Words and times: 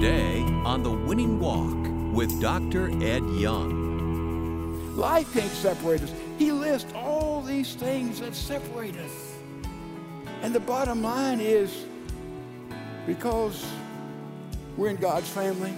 Today 0.00 0.40
on 0.64 0.82
The 0.82 0.90
Winning 0.90 1.38
Walk 1.38 1.76
with 2.14 2.40
Dr. 2.40 2.88
Ed 3.04 3.22
Young. 3.34 4.96
Life 4.96 5.30
can't 5.34 5.52
separate 5.52 6.00
us. 6.00 6.10
He 6.38 6.52
lists 6.52 6.90
all 6.94 7.42
these 7.42 7.74
things 7.74 8.20
that 8.20 8.34
separate 8.34 8.96
us. 8.96 9.34
And 10.40 10.54
the 10.54 10.60
bottom 10.60 11.02
line 11.02 11.38
is 11.38 11.84
because 13.06 13.62
we're 14.78 14.88
in 14.88 14.96
God's 14.96 15.28
family, 15.28 15.74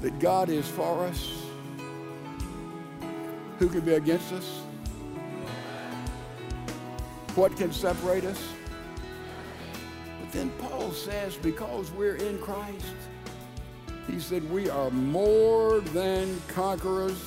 that 0.00 0.18
God 0.18 0.48
is 0.48 0.66
for 0.66 1.04
us, 1.04 1.32
who 3.58 3.68
can 3.68 3.80
be 3.80 3.92
against 3.92 4.32
us? 4.32 4.62
What 7.34 7.54
can 7.58 7.72
separate 7.72 8.24
us? 8.24 8.42
Then 10.36 10.50
Paul 10.58 10.92
says, 10.92 11.34
because 11.36 11.90
we're 11.92 12.16
in 12.16 12.38
Christ, 12.40 12.94
he 14.06 14.20
said, 14.20 14.48
we 14.50 14.68
are 14.68 14.90
more 14.90 15.80
than 15.80 16.38
conquerors. 16.46 17.18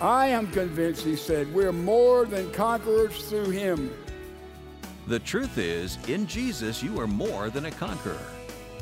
I 0.00 0.26
am 0.26 0.48
convinced, 0.50 1.04
he 1.04 1.14
said, 1.14 1.54
we're 1.54 1.70
more 1.70 2.24
than 2.24 2.50
conquerors 2.50 3.22
through 3.28 3.50
him. 3.50 3.88
The 5.06 5.20
truth 5.20 5.58
is, 5.58 5.96
in 6.08 6.26
Jesus, 6.26 6.82
you 6.82 6.98
are 6.98 7.06
more 7.06 7.50
than 7.50 7.66
a 7.66 7.70
conqueror. 7.70 8.26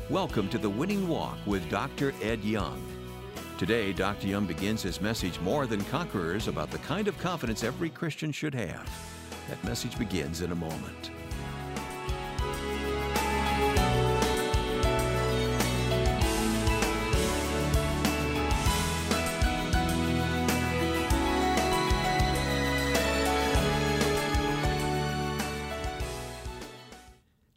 Welcome 0.09 0.49
to 0.49 0.57
the 0.57 0.71
Winning 0.71 1.07
Walk 1.07 1.37
with 1.45 1.69
Dr. 1.69 2.11
Ed 2.23 2.43
Young. 2.43 2.83
Today, 3.59 3.93
Dr. 3.93 4.25
Young 4.25 4.47
begins 4.47 4.81
his 4.81 4.99
message, 4.99 5.39
More 5.41 5.67
Than 5.67 5.83
Conquerors, 5.85 6.47
about 6.47 6.71
the 6.71 6.79
kind 6.79 7.07
of 7.07 7.15
confidence 7.19 7.63
every 7.63 7.91
Christian 7.91 8.31
should 8.31 8.55
have. 8.55 8.89
That 9.47 9.63
message 9.63 9.99
begins 9.99 10.41
in 10.41 10.51
a 10.51 10.55
moment. 10.55 11.11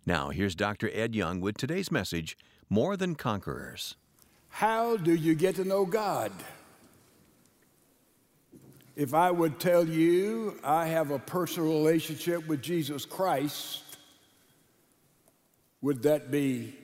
Now, 0.08 0.30
here's 0.30 0.54
Dr. 0.54 0.88
Ed 0.94 1.16
Young 1.16 1.40
with 1.40 1.56
today's 1.56 1.90
message 1.90 2.38
More 2.70 2.96
Than 2.96 3.16
Conquerors. 3.16 3.96
How 4.50 4.96
do 4.96 5.12
you 5.12 5.34
get 5.34 5.56
to 5.56 5.64
know 5.64 5.84
God? 5.84 6.30
If 8.94 9.14
I 9.14 9.32
would 9.32 9.58
tell 9.58 9.84
you 9.84 10.60
I 10.62 10.86
have 10.86 11.10
a 11.10 11.18
personal 11.18 11.72
relationship 11.72 12.46
with 12.46 12.62
Jesus 12.62 13.04
Christ, 13.04 13.82
would 15.82 16.04
that 16.04 16.30
be 16.30 16.76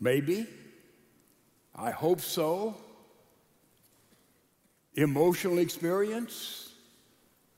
maybe? 0.00 0.46
I 1.76 1.90
hope 1.90 2.22
so. 2.22 2.74
Emotional 4.94 5.58
experience? 5.58 6.72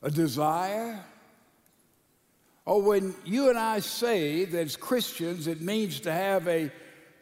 A 0.01 0.11
desire? 0.11 1.01
Or 2.67 2.81
when 2.81 3.15
you 3.23 3.47
and 3.47 3.57
I 3.57 3.79
say 3.79 4.43
that 4.43 4.59
as 4.59 4.75
Christians 4.75 5.47
it 5.47 5.61
means 5.61 6.01
to 6.01 6.11
have 6.11 6.45
a 6.49 6.69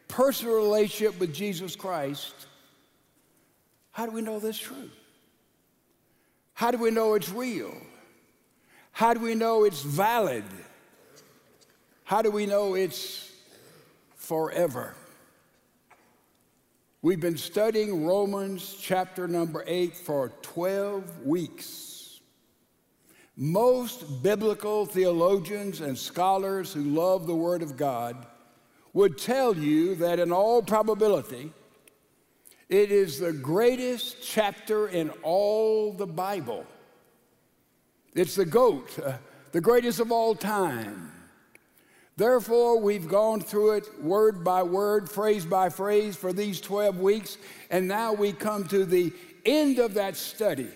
personal 0.07 0.55
relationship 0.55 1.19
with 1.19 1.35
Jesus 1.35 1.75
Christ, 1.75 2.33
how 3.91 4.07
do 4.07 4.11
we 4.11 4.23
know 4.23 4.39
that's 4.39 4.57
true? 4.57 4.89
How 6.55 6.71
do 6.71 6.79
we 6.79 6.89
know 6.89 7.13
it's 7.13 7.29
real? 7.29 7.71
How 8.91 9.13
do 9.13 9.19
we 9.19 9.35
know 9.35 9.65
it's 9.65 9.83
valid? 9.83 10.45
How 12.05 12.23
do 12.23 12.31
we 12.31 12.47
know 12.47 12.73
it's 12.73 13.31
forever? 14.15 14.95
We've 17.03 17.21
been 17.21 17.37
studying 17.37 18.03
Romans 18.03 18.75
chapter 18.81 19.27
number 19.27 19.63
8 19.67 19.95
for 19.95 20.29
12 20.41 21.23
weeks. 21.23 21.94
Most 23.37 24.23
biblical 24.23 24.85
theologians 24.85 25.81
and 25.81 25.97
scholars 25.97 26.71
who 26.71 26.83
love 26.83 27.27
the 27.27 27.35
Word 27.35 27.61
of 27.61 27.75
God 27.75 28.25
would 28.93 29.17
tell 29.17 29.55
you 29.55 29.95
that 29.95 30.19
in 30.19 30.31
all 30.31 30.61
probability, 30.61 31.51
it 32.69 32.91
is 32.91 33.19
the 33.19 33.33
greatest 33.33 34.23
chapter 34.23 34.87
in 34.87 35.09
all 35.21 35.91
the 35.91 36.07
Bible. 36.07 36.65
It's 38.13 38.35
the 38.35 38.45
GOAT, 38.45 38.97
uh, 38.99 39.17
the 39.51 39.59
greatest 39.59 39.99
of 39.99 40.13
all 40.13 40.33
time. 40.33 41.11
Therefore, 42.15 42.79
we've 42.79 43.09
gone 43.09 43.41
through 43.41 43.73
it 43.73 44.01
word 44.01 44.45
by 44.45 44.63
word, 44.63 45.09
phrase 45.09 45.45
by 45.45 45.67
phrase 45.67 46.15
for 46.15 46.31
these 46.31 46.61
12 46.61 47.01
weeks, 47.01 47.37
and 47.69 47.85
now 47.85 48.13
we 48.13 48.31
come 48.31 48.65
to 48.69 48.85
the 48.85 49.11
end 49.45 49.79
of 49.79 49.95
that 49.95 50.15
study. 50.15 50.69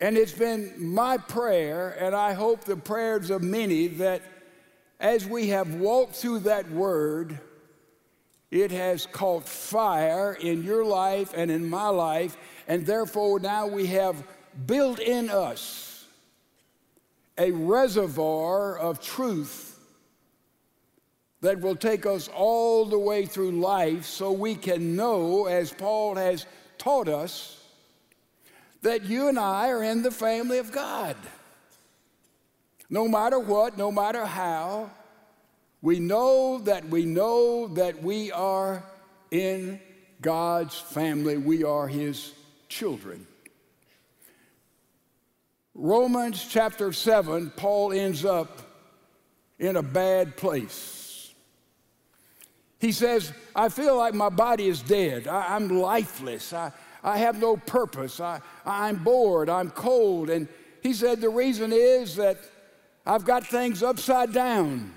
And 0.00 0.16
it's 0.16 0.32
been 0.32 0.72
my 0.78 1.18
prayer, 1.18 1.90
and 1.98 2.14
I 2.14 2.32
hope 2.32 2.64
the 2.64 2.76
prayers 2.76 3.30
of 3.30 3.42
many, 3.42 3.86
that 3.88 4.22
as 4.98 5.26
we 5.26 5.48
have 5.48 5.74
walked 5.74 6.14
through 6.14 6.40
that 6.40 6.70
word, 6.70 7.38
it 8.50 8.70
has 8.70 9.06
caught 9.06 9.46
fire 9.46 10.32
in 10.32 10.64
your 10.64 10.84
life 10.84 11.32
and 11.36 11.50
in 11.50 11.68
my 11.68 11.88
life, 11.88 12.36
and 12.66 12.86
therefore 12.86 13.40
now 13.40 13.66
we 13.66 13.86
have 13.88 14.22
built 14.66 14.98
in 14.98 15.30
us 15.30 16.06
a 17.38 17.50
reservoir 17.52 18.78
of 18.78 19.00
truth 19.00 19.78
that 21.42 21.60
will 21.60 21.76
take 21.76 22.04
us 22.04 22.28
all 22.34 22.84
the 22.84 22.98
way 22.98 23.24
through 23.24 23.52
life 23.52 24.04
so 24.04 24.32
we 24.32 24.54
can 24.54 24.96
know, 24.96 25.46
as 25.46 25.72
Paul 25.72 26.16
has 26.16 26.46
taught 26.76 27.08
us, 27.08 27.59
that 28.82 29.04
you 29.04 29.28
and 29.28 29.38
I 29.38 29.70
are 29.70 29.82
in 29.82 30.02
the 30.02 30.10
family 30.10 30.58
of 30.58 30.72
God. 30.72 31.16
No 32.88 33.06
matter 33.06 33.38
what, 33.38 33.78
no 33.78 33.92
matter 33.92 34.24
how, 34.24 34.90
we 35.82 36.00
know 36.00 36.58
that 36.58 36.88
we 36.88 37.04
know 37.04 37.68
that 37.68 38.02
we 38.02 38.32
are 38.32 38.84
in 39.30 39.80
God's 40.20 40.74
family. 40.74 41.38
We 41.38 41.64
are 41.64 41.88
His 41.88 42.32
children. 42.68 43.26
Romans 45.74 46.46
chapter 46.46 46.92
7, 46.92 47.50
Paul 47.56 47.92
ends 47.92 48.24
up 48.24 48.60
in 49.58 49.76
a 49.76 49.82
bad 49.82 50.36
place. 50.36 51.32
He 52.80 52.92
says, 52.92 53.32
I 53.54 53.68
feel 53.68 53.96
like 53.96 54.14
my 54.14 54.30
body 54.30 54.66
is 54.66 54.82
dead. 54.82 55.28
I, 55.28 55.54
am 55.56 55.68
lifeless. 55.68 56.52
I, 56.52 56.72
I 57.02 57.18
have 57.18 57.40
no 57.40 57.56
purpose. 57.56 58.20
I, 58.20 58.40
I'm 58.64 58.96
bored. 58.96 59.48
I'm 59.48 59.70
cold. 59.70 60.30
And 60.30 60.48
he 60.82 60.92
said, 60.92 61.20
The 61.20 61.28
reason 61.28 61.72
is 61.72 62.16
that 62.16 62.38
I've 63.06 63.24
got 63.24 63.46
things 63.46 63.82
upside 63.82 64.32
down. 64.32 64.92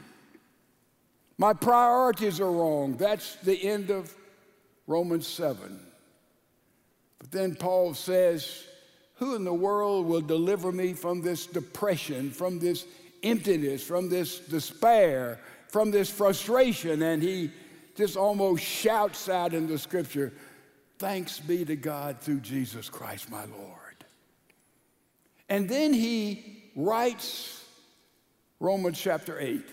My 1.37 1.53
priorities 1.53 2.39
are 2.39 2.51
wrong. 2.51 2.95
That's 2.97 3.35
the 3.37 3.61
end 3.63 3.89
of 3.89 4.13
Romans 4.87 5.27
7. 5.27 5.79
But 7.19 7.31
then 7.31 7.55
Paul 7.55 7.93
says, 7.93 8.65
Who 9.15 9.35
in 9.35 9.43
the 9.43 9.53
world 9.53 10.05
will 10.05 10.21
deliver 10.21 10.71
me 10.71 10.93
from 10.93 11.21
this 11.21 11.45
depression, 11.45 12.31
from 12.31 12.59
this 12.59 12.85
emptiness, 13.23 13.83
from 13.83 14.09
this 14.09 14.39
despair, 14.39 15.39
from 15.69 15.91
this 15.91 16.09
frustration? 16.09 17.01
And 17.01 17.23
he 17.23 17.51
just 17.95 18.17
almost 18.17 18.63
shouts 18.63 19.29
out 19.29 19.53
in 19.53 19.67
the 19.67 19.77
scripture, 19.77 20.33
Thanks 20.99 21.39
be 21.39 21.65
to 21.65 21.75
God 21.75 22.19
through 22.19 22.39
Jesus 22.39 22.89
Christ, 22.89 23.29
my 23.29 23.45
Lord. 23.45 24.05
And 25.49 25.67
then 25.67 25.93
he 25.93 26.63
writes 26.75 27.63
Romans 28.59 28.99
chapter 28.99 29.39
8. 29.39 29.63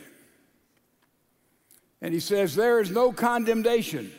And 2.02 2.14
he 2.14 2.20
says, 2.20 2.54
There 2.54 2.80
is 2.80 2.90
no 2.90 3.12
condemnation, 3.12 4.10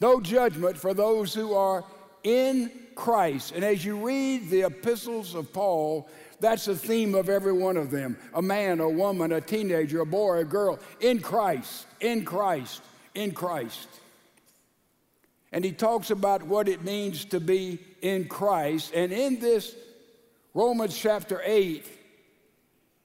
no 0.00 0.20
judgment 0.20 0.76
for 0.76 0.94
those 0.94 1.32
who 1.32 1.54
are 1.54 1.84
in 2.22 2.70
Christ. 2.94 3.52
And 3.52 3.64
as 3.64 3.84
you 3.84 4.04
read 4.04 4.50
the 4.50 4.62
epistles 4.62 5.34
of 5.34 5.52
Paul, 5.52 6.08
that's 6.40 6.64
the 6.66 6.76
theme 6.76 7.14
of 7.14 7.28
every 7.28 7.52
one 7.52 7.76
of 7.76 7.90
them 7.90 8.16
a 8.34 8.42
man, 8.42 8.80
a 8.80 8.88
woman, 8.88 9.32
a 9.32 9.40
teenager, 9.40 10.00
a 10.00 10.06
boy, 10.06 10.38
a 10.38 10.44
girl, 10.44 10.78
in 11.00 11.20
Christ, 11.20 11.86
in 12.00 12.24
Christ, 12.24 12.82
in 13.14 13.32
Christ. 13.32 13.88
And 15.54 15.64
he 15.64 15.70
talks 15.70 16.10
about 16.10 16.42
what 16.42 16.68
it 16.68 16.82
means 16.82 17.26
to 17.26 17.38
be 17.38 17.78
in 18.02 18.26
Christ. 18.26 18.92
And 18.92 19.12
in 19.12 19.38
this 19.38 19.72
Romans 20.52 20.98
chapter 20.98 21.40
8, 21.44 21.86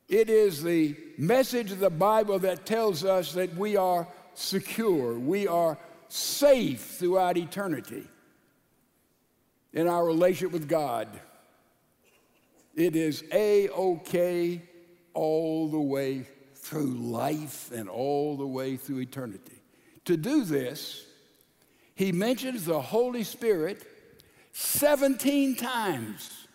it 0.07 0.31
is 0.31 0.63
the 0.63 0.97
message 1.15 1.71
of 1.71 1.77
the 1.77 1.91
Bible 1.91 2.39
that 2.39 2.65
tells 2.65 3.05
us 3.05 3.33
that 3.33 3.55
we 3.55 3.77
are 3.77 4.07
secure, 4.33 5.19
we 5.19 5.47
are 5.47 5.77
safe 6.07 6.81
throughout 6.81 7.37
eternity 7.37 8.07
in 9.71 9.87
our 9.87 10.03
relationship 10.03 10.51
with 10.51 10.67
God. 10.67 11.07
It 12.73 12.95
is 12.95 13.23
A 13.31 13.69
OK 13.69 14.63
all 15.13 15.67
the 15.67 15.79
way 15.79 16.25
through 16.55 16.95
life 16.95 17.71
and 17.71 17.87
all 17.87 18.37
the 18.37 18.47
way 18.47 18.75
through 18.75 19.01
eternity. 19.01 19.61
To 20.05 20.17
do 20.17 20.43
this, 20.43 21.05
he 21.99 22.13
mentions 22.13 22.63
the 22.63 22.79
Holy 22.79 23.25
Spirit 23.25 23.83
17 24.53 25.57
times. 25.57 26.47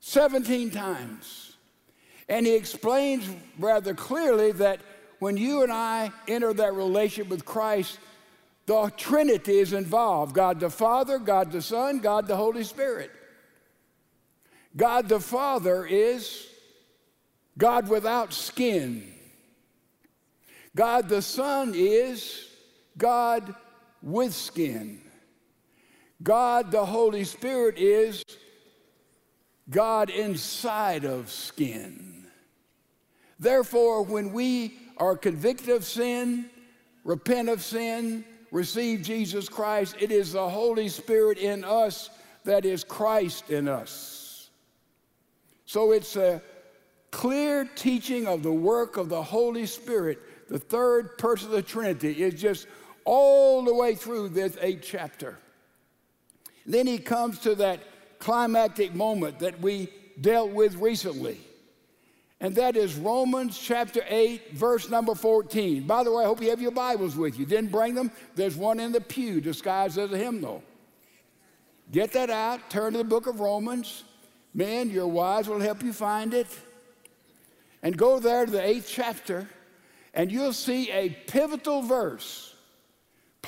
17 0.00 0.70
times. 0.70 1.54
And 2.30 2.46
he 2.46 2.54
explains 2.54 3.28
rather 3.58 3.92
clearly 3.92 4.52
that 4.52 4.80
when 5.18 5.36
you 5.36 5.64
and 5.64 5.70
I 5.70 6.12
enter 6.26 6.54
that 6.54 6.72
relationship 6.72 7.30
with 7.30 7.44
Christ, 7.44 7.98
the 8.64 8.90
Trinity 8.96 9.58
is 9.58 9.74
involved 9.74 10.34
God 10.34 10.60
the 10.60 10.70
Father, 10.70 11.18
God 11.18 11.52
the 11.52 11.60
Son, 11.60 11.98
God 11.98 12.26
the 12.26 12.36
Holy 12.36 12.64
Spirit. 12.64 13.10
God 14.74 15.10
the 15.10 15.20
Father 15.20 15.84
is 15.84 16.48
God 17.58 17.90
without 17.90 18.32
skin. 18.32 19.12
God 20.74 21.10
the 21.10 21.20
Son 21.20 21.74
is 21.74 22.48
God 22.96 23.54
with 24.02 24.34
skin. 24.34 25.00
God 26.22 26.70
the 26.70 26.84
Holy 26.84 27.24
Spirit 27.24 27.78
is 27.78 28.24
God 29.70 30.10
inside 30.10 31.04
of 31.04 31.30
skin. 31.30 32.26
Therefore, 33.38 34.02
when 34.02 34.32
we 34.32 34.78
are 34.96 35.16
convicted 35.16 35.68
of 35.68 35.84
sin, 35.84 36.50
repent 37.04 37.48
of 37.48 37.62
sin, 37.62 38.24
receive 38.50 39.02
Jesus 39.02 39.48
Christ, 39.48 39.94
it 40.00 40.10
is 40.10 40.32
the 40.32 40.48
Holy 40.48 40.88
Spirit 40.88 41.38
in 41.38 41.64
us 41.64 42.10
that 42.44 42.64
is 42.64 42.82
Christ 42.82 43.50
in 43.50 43.68
us. 43.68 44.50
So 45.66 45.92
it's 45.92 46.16
a 46.16 46.42
clear 47.10 47.68
teaching 47.76 48.26
of 48.26 48.42
the 48.42 48.52
work 48.52 48.96
of 48.96 49.08
the 49.08 49.22
Holy 49.22 49.66
Spirit, 49.66 50.18
the 50.48 50.58
third 50.58 51.18
person 51.18 51.48
of 51.48 51.52
the 51.52 51.62
Trinity, 51.62 52.22
is 52.22 52.40
just 52.40 52.66
all 53.08 53.62
the 53.62 53.72
way 53.72 53.94
through 53.94 54.28
this 54.28 54.58
eighth 54.60 54.84
chapter. 54.86 55.38
Then 56.66 56.86
he 56.86 56.98
comes 56.98 57.38
to 57.38 57.54
that 57.54 57.80
climactic 58.18 58.94
moment 58.94 59.38
that 59.38 59.58
we 59.62 59.88
dealt 60.20 60.50
with 60.50 60.74
recently. 60.74 61.40
And 62.38 62.54
that 62.56 62.76
is 62.76 62.96
Romans 62.96 63.58
chapter 63.58 64.02
8, 64.06 64.52
verse 64.52 64.90
number 64.90 65.14
14. 65.14 65.86
By 65.86 66.04
the 66.04 66.12
way, 66.12 66.24
I 66.24 66.26
hope 66.26 66.42
you 66.42 66.50
have 66.50 66.60
your 66.60 66.70
Bibles 66.70 67.16
with 67.16 67.38
you. 67.38 67.46
Didn't 67.46 67.72
bring 67.72 67.94
them? 67.94 68.12
There's 68.34 68.56
one 68.56 68.78
in 68.78 68.92
the 68.92 69.00
pew 69.00 69.40
disguised 69.40 69.96
as 69.96 70.12
a 70.12 70.18
hymnal. 70.18 70.62
Get 71.90 72.12
that 72.12 72.28
out, 72.28 72.68
turn 72.68 72.92
to 72.92 72.98
the 72.98 73.04
book 73.04 73.26
of 73.26 73.40
Romans. 73.40 74.04
Men, 74.52 74.90
your 74.90 75.08
wives 75.08 75.48
will 75.48 75.60
help 75.60 75.82
you 75.82 75.94
find 75.94 76.34
it. 76.34 76.46
And 77.82 77.96
go 77.96 78.20
there 78.20 78.44
to 78.44 78.52
the 78.52 78.62
eighth 78.62 78.90
chapter, 78.92 79.48
and 80.12 80.30
you'll 80.30 80.52
see 80.52 80.90
a 80.90 81.08
pivotal 81.26 81.80
verse 81.80 82.54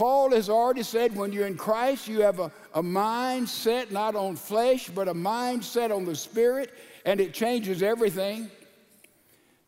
Paul 0.01 0.31
has 0.31 0.49
already 0.49 0.83
said 0.83 1.15
when 1.15 1.31
you're 1.31 1.47
in 1.47 1.59
Christ, 1.59 2.09
you 2.09 2.23
have 2.23 2.41
a, 2.41 2.51
a 2.73 2.83
mind 2.83 3.47
set 3.47 3.93
not 3.93 4.17
on 4.17 4.35
flesh, 4.35 4.89
but 4.89 5.09
a 5.09 5.13
mind 5.13 5.63
set 5.63 5.93
on 5.93 6.07
the 6.07 6.17
Spirit, 6.17 6.73
and 7.05 7.21
it 7.21 7.35
changes 7.35 7.83
everything. 7.83 8.51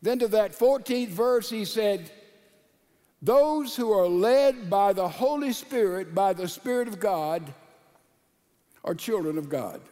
Then 0.01 0.19
to 0.21 0.29
that 0.29 0.59
14th 0.59 1.09
verse, 1.09 1.51
he 1.51 1.67
said, 1.67 2.11
Those 3.21 3.77
who 3.77 3.93
are 3.93 4.09
led 4.09 4.71
by 4.71 4.95
the 4.95 5.07
Holy 5.07 5.53
Spirit, 5.53 6.15
by 6.15 6.33
the 6.33 6.49
Spirit 6.49 6.89
of 6.89 6.99
God, 6.99 7.53
are 8.85 8.95
children 8.95 9.37
of 9.37 9.51
God. 9.51 9.83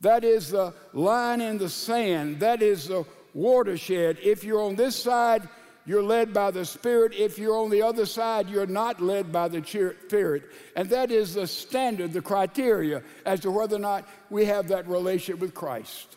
That 0.00 0.24
is 0.24 0.48
the 0.48 0.72
line 0.94 1.42
in 1.42 1.58
the 1.58 1.68
sand. 1.68 2.40
That 2.40 2.62
is 2.62 2.88
the 2.88 3.04
watershed. 3.34 4.16
If 4.22 4.42
you're 4.42 4.62
on 4.62 4.74
this 4.74 4.96
side, 4.96 5.50
you're 5.88 6.02
led 6.02 6.34
by 6.34 6.50
the 6.50 6.66
Spirit. 6.66 7.14
If 7.14 7.38
you're 7.38 7.56
on 7.56 7.70
the 7.70 7.80
other 7.80 8.04
side, 8.04 8.50
you're 8.50 8.66
not 8.66 9.00
led 9.00 9.32
by 9.32 9.48
the 9.48 9.64
Spirit. 9.64 10.42
And 10.76 10.90
that 10.90 11.10
is 11.10 11.32
the 11.32 11.46
standard, 11.46 12.12
the 12.12 12.20
criteria 12.20 13.02
as 13.24 13.40
to 13.40 13.50
whether 13.50 13.76
or 13.76 13.78
not 13.78 14.06
we 14.28 14.44
have 14.44 14.68
that 14.68 14.86
relationship 14.86 15.40
with 15.40 15.54
Christ. 15.54 16.14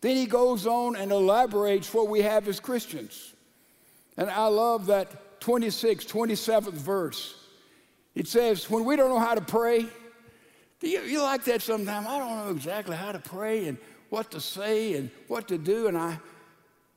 Then 0.00 0.16
he 0.16 0.26
goes 0.26 0.66
on 0.66 0.96
and 0.96 1.12
elaborates 1.12 1.94
what 1.94 2.08
we 2.08 2.22
have 2.22 2.48
as 2.48 2.58
Christians. 2.58 3.32
And 4.16 4.28
I 4.28 4.48
love 4.48 4.86
that 4.86 5.40
26, 5.40 6.04
27th 6.06 6.72
verse. 6.72 7.36
It 8.16 8.26
says, 8.26 8.68
When 8.68 8.84
we 8.84 8.96
don't 8.96 9.10
know 9.10 9.20
how 9.20 9.36
to 9.36 9.40
pray, 9.40 9.86
do 10.80 10.88
you, 10.88 11.02
you 11.02 11.22
like 11.22 11.44
that 11.44 11.62
sometimes? 11.62 12.08
I 12.08 12.18
don't 12.18 12.44
know 12.44 12.50
exactly 12.50 12.96
how 12.96 13.12
to 13.12 13.20
pray 13.20 13.68
and 13.68 13.78
what 14.08 14.32
to 14.32 14.40
say 14.40 14.94
and 14.94 15.10
what 15.28 15.46
to 15.46 15.58
do. 15.58 15.86
And 15.86 15.96
I, 15.96 16.18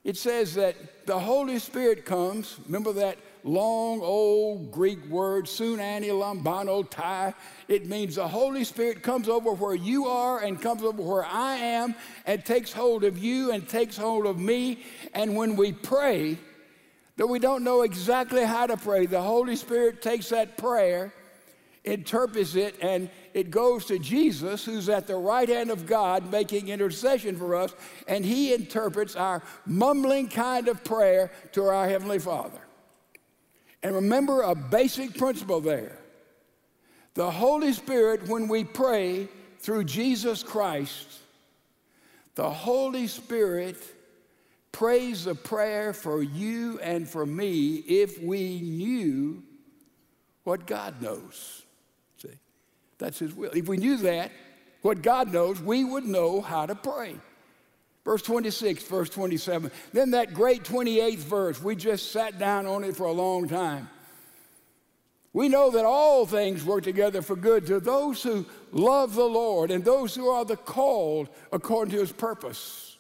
it 0.04 0.18
says 0.18 0.56
that 0.56 1.06
the 1.06 1.20
Holy 1.20 1.60
Spirit 1.60 2.06
comes. 2.06 2.58
Remember 2.66 2.94
that 2.94 3.18
long 3.44 4.02
old 4.02 4.72
Greek 4.72 5.06
word, 5.08 5.46
sunani 5.46 6.10
lambano 6.10 6.90
tai? 6.90 7.34
It 7.68 7.88
means 7.88 8.16
the 8.16 8.28
Holy 8.28 8.64
Spirit 8.64 9.04
comes 9.04 9.28
over 9.28 9.52
where 9.52 9.76
you 9.76 10.08
are 10.08 10.40
and 10.40 10.62
comes 10.62 10.84
over 10.84 11.02
where 11.02 11.26
I 11.26 11.56
am 11.58 11.96
and 12.26 12.44
takes 12.44 12.72
hold 12.72 13.04
of 13.04 13.18
you 13.18 13.52
and 13.52 13.68
takes 13.68 13.98
hold 13.98 14.26
of 14.26 14.40
me. 14.40 14.84
And 15.14 15.36
when 15.36 15.56
we 15.56 15.74
pray, 15.74 16.38
that 17.20 17.28
we 17.28 17.38
don't 17.38 17.66
know 17.66 17.82
exactly 17.82 18.46
how 18.46 18.66
to 18.66 18.78
pray, 18.78 19.06
the 19.06 19.22
Holy 19.22 19.58
Spirit 19.58 20.02
takes 20.02 20.30
that 20.30 20.58
prayer, 20.58 21.14
interprets 21.84 22.56
it, 22.56 22.78
and 22.82 23.10
it 23.34 23.52
goes 23.52 23.86
to 23.86 24.00
Jesus, 24.00 24.66
who's 24.66 24.90
at 24.90 25.08
the 25.08 25.16
right 25.16 25.48
hand 25.48 25.72
of 25.72 25.86
God 25.86 26.32
making 26.32 26.68
intercession 26.70 27.36
for 27.36 27.56
us, 27.56 27.74
and 28.08 28.26
he 28.26 28.54
interprets 28.54 29.16
our 29.16 29.42
mumbling 29.66 30.28
kind 30.28 30.68
of 30.68 30.84
prayer 30.84 31.32
to 31.54 31.64
our 31.64 31.88
Heavenly 31.88 32.20
Father. 32.20 32.60
And 33.82 33.96
remember 33.96 34.42
a 34.42 34.56
basic 34.56 35.18
principle 35.18 35.62
there. 35.62 35.98
The 37.14 37.32
Holy 37.32 37.74
Spirit, 37.74 38.28
when 38.28 38.48
we 38.48 38.64
pray 38.64 39.28
through 39.60 39.86
Jesus 39.86 40.44
Christ, 40.44 41.08
the 42.36 42.50
Holy 42.50 43.08
Spirit 43.08 43.78
prays 44.72 45.28
a 45.28 45.36
prayer 45.36 45.94
for 45.94 46.22
you 46.22 46.80
and 46.80 47.08
for 47.08 47.26
me 47.26 47.76
if 47.76 48.22
we 48.22 48.62
knew 48.62 49.44
what 50.44 50.66
God 50.66 51.02
knows. 51.02 51.64
That's 53.00 53.20
His 53.20 53.34
will. 53.34 53.52
If 53.52 53.68
we 53.68 53.78
knew 53.78 53.98
that, 53.98 54.32
what 54.82 55.02
God 55.02 55.34
knows, 55.34 55.60
we 55.60 55.84
would 55.84 56.06
know 56.06 56.42
how 56.42 56.66
to 56.66 56.76
pray. 56.76 57.16
Verse 58.06 58.22
26, 58.22 58.84
verse 58.84 59.10
27. 59.10 59.72
Then 59.92 60.12
that 60.12 60.34
great 60.34 60.64
28th 60.64 61.18
verse, 61.18 61.62
we 61.62 61.76
just 61.76 62.12
sat 62.12 62.40
down 62.40 62.66
on 62.66 62.84
it 62.84 62.96
for 62.96 63.06
a 63.06 63.12
long 63.12 63.48
time. 63.48 63.90
We 65.32 65.48
know 65.48 65.70
that 65.72 65.86
all 65.86 66.26
things 66.26 66.66
work 66.66 66.84
together 66.84 67.22
for 67.22 67.36
good 67.36 67.68
to 67.68 67.80
those 67.80 68.24
who 68.24 68.46
love 68.72 69.14
the 69.14 69.26
Lord 69.26 69.70
and 69.70 69.86
those 69.86 70.16
who 70.16 70.28
are 70.28 70.44
the 70.44 70.56
called 70.56 71.30
according 71.52 71.94
to 71.94 72.00
his 72.00 72.12
purpose. 72.12 72.98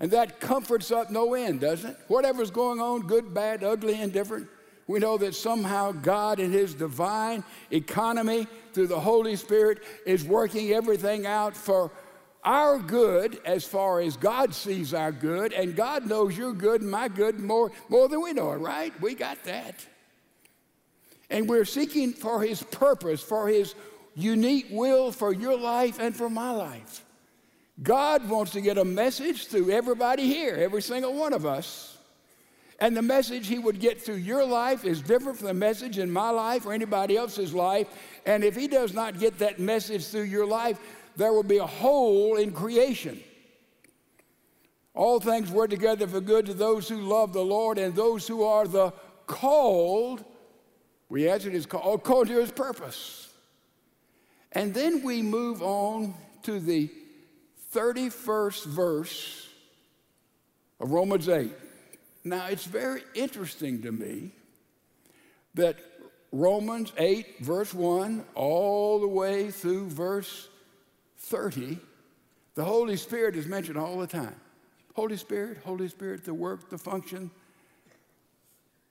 And 0.00 0.10
that 0.10 0.40
comforts 0.40 0.90
up 0.90 1.10
no 1.10 1.34
end, 1.34 1.60
doesn't 1.60 1.90
it? 1.90 1.96
Whatever's 2.08 2.50
going 2.50 2.80
on, 2.80 3.06
good, 3.06 3.32
bad, 3.32 3.62
ugly, 3.62 4.00
indifferent, 4.00 4.48
we 4.86 4.98
know 4.98 5.16
that 5.18 5.34
somehow 5.34 5.92
God, 5.92 6.40
in 6.40 6.52
His 6.52 6.74
divine 6.74 7.44
economy 7.70 8.46
through 8.72 8.88
the 8.88 9.00
Holy 9.00 9.36
Spirit, 9.36 9.82
is 10.06 10.24
working 10.24 10.72
everything 10.72 11.26
out 11.26 11.56
for 11.56 11.90
our 12.44 12.78
good 12.78 13.40
as 13.46 13.64
far 13.64 14.00
as 14.00 14.16
God 14.16 14.54
sees 14.54 14.92
our 14.92 15.12
good, 15.12 15.52
and 15.54 15.74
God 15.74 16.06
knows 16.06 16.36
your 16.36 16.52
good 16.52 16.82
and 16.82 16.90
my 16.90 17.08
good 17.08 17.40
more, 17.40 17.72
more 17.88 18.08
than 18.08 18.22
we 18.22 18.34
know 18.34 18.52
it, 18.52 18.56
right? 18.56 18.92
We 19.00 19.14
got 19.14 19.42
that. 19.44 19.74
And 21.30 21.48
we're 21.48 21.64
seeking 21.64 22.12
for 22.12 22.42
His 22.42 22.62
purpose, 22.62 23.22
for 23.22 23.48
His 23.48 23.74
unique 24.14 24.66
will 24.70 25.10
for 25.10 25.32
your 25.32 25.58
life 25.58 25.98
and 25.98 26.14
for 26.14 26.28
my 26.28 26.50
life. 26.50 27.02
God 27.82 28.28
wants 28.28 28.52
to 28.52 28.60
get 28.60 28.78
a 28.78 28.84
message 28.84 29.46
through 29.46 29.70
everybody 29.70 30.26
here, 30.26 30.54
every 30.54 30.82
single 30.82 31.14
one 31.14 31.32
of 31.32 31.44
us. 31.44 31.93
And 32.80 32.96
the 32.96 33.02
message 33.02 33.46
he 33.46 33.58
would 33.58 33.78
get 33.78 34.00
through 34.00 34.16
your 34.16 34.44
life 34.44 34.84
is 34.84 35.00
different 35.00 35.38
from 35.38 35.46
the 35.46 35.54
message 35.54 35.98
in 35.98 36.10
my 36.10 36.30
life 36.30 36.66
or 36.66 36.72
anybody 36.72 37.16
else's 37.16 37.54
life. 37.54 37.86
And 38.26 38.42
if 38.42 38.56
he 38.56 38.66
does 38.66 38.92
not 38.92 39.18
get 39.18 39.38
that 39.38 39.58
message 39.58 40.06
through 40.06 40.22
your 40.22 40.46
life, 40.46 40.78
there 41.16 41.32
will 41.32 41.44
be 41.44 41.58
a 41.58 41.66
hole 41.66 42.36
in 42.36 42.52
creation. 42.52 43.20
All 44.94 45.20
things 45.20 45.50
work 45.50 45.70
together 45.70 46.06
for 46.06 46.20
good 46.20 46.46
to 46.46 46.54
those 46.54 46.88
who 46.88 47.00
love 47.00 47.32
the 47.32 47.44
Lord 47.44 47.78
and 47.78 47.94
those 47.94 48.26
who 48.26 48.42
are 48.44 48.66
the 48.66 48.92
called. 49.26 50.24
We 51.08 51.28
answered 51.28 51.52
his 51.52 51.66
call, 51.66 51.98
called 51.98 52.28
to 52.28 52.40
his 52.40 52.50
purpose. 52.50 53.28
And 54.52 54.72
then 54.72 55.02
we 55.02 55.22
move 55.22 55.62
on 55.62 56.14
to 56.42 56.60
the 56.60 56.90
31st 57.74 58.66
verse 58.66 59.48
of 60.78 60.92
Romans 60.92 61.28
8. 61.28 61.50
Now, 62.24 62.46
it's 62.46 62.64
very 62.64 63.02
interesting 63.14 63.82
to 63.82 63.92
me 63.92 64.32
that 65.54 65.76
Romans 66.32 66.92
8, 66.96 67.40
verse 67.40 67.74
1, 67.74 68.24
all 68.34 68.98
the 68.98 69.08
way 69.08 69.50
through 69.50 69.90
verse 69.90 70.48
30, 71.18 71.78
the 72.54 72.64
Holy 72.64 72.96
Spirit 72.96 73.36
is 73.36 73.46
mentioned 73.46 73.76
all 73.76 73.98
the 73.98 74.06
time. 74.06 74.34
Holy 74.94 75.16
Spirit, 75.16 75.58
Holy 75.64 75.88
Spirit, 75.88 76.24
the 76.24 76.32
work, 76.32 76.70
the 76.70 76.78
function, 76.78 77.30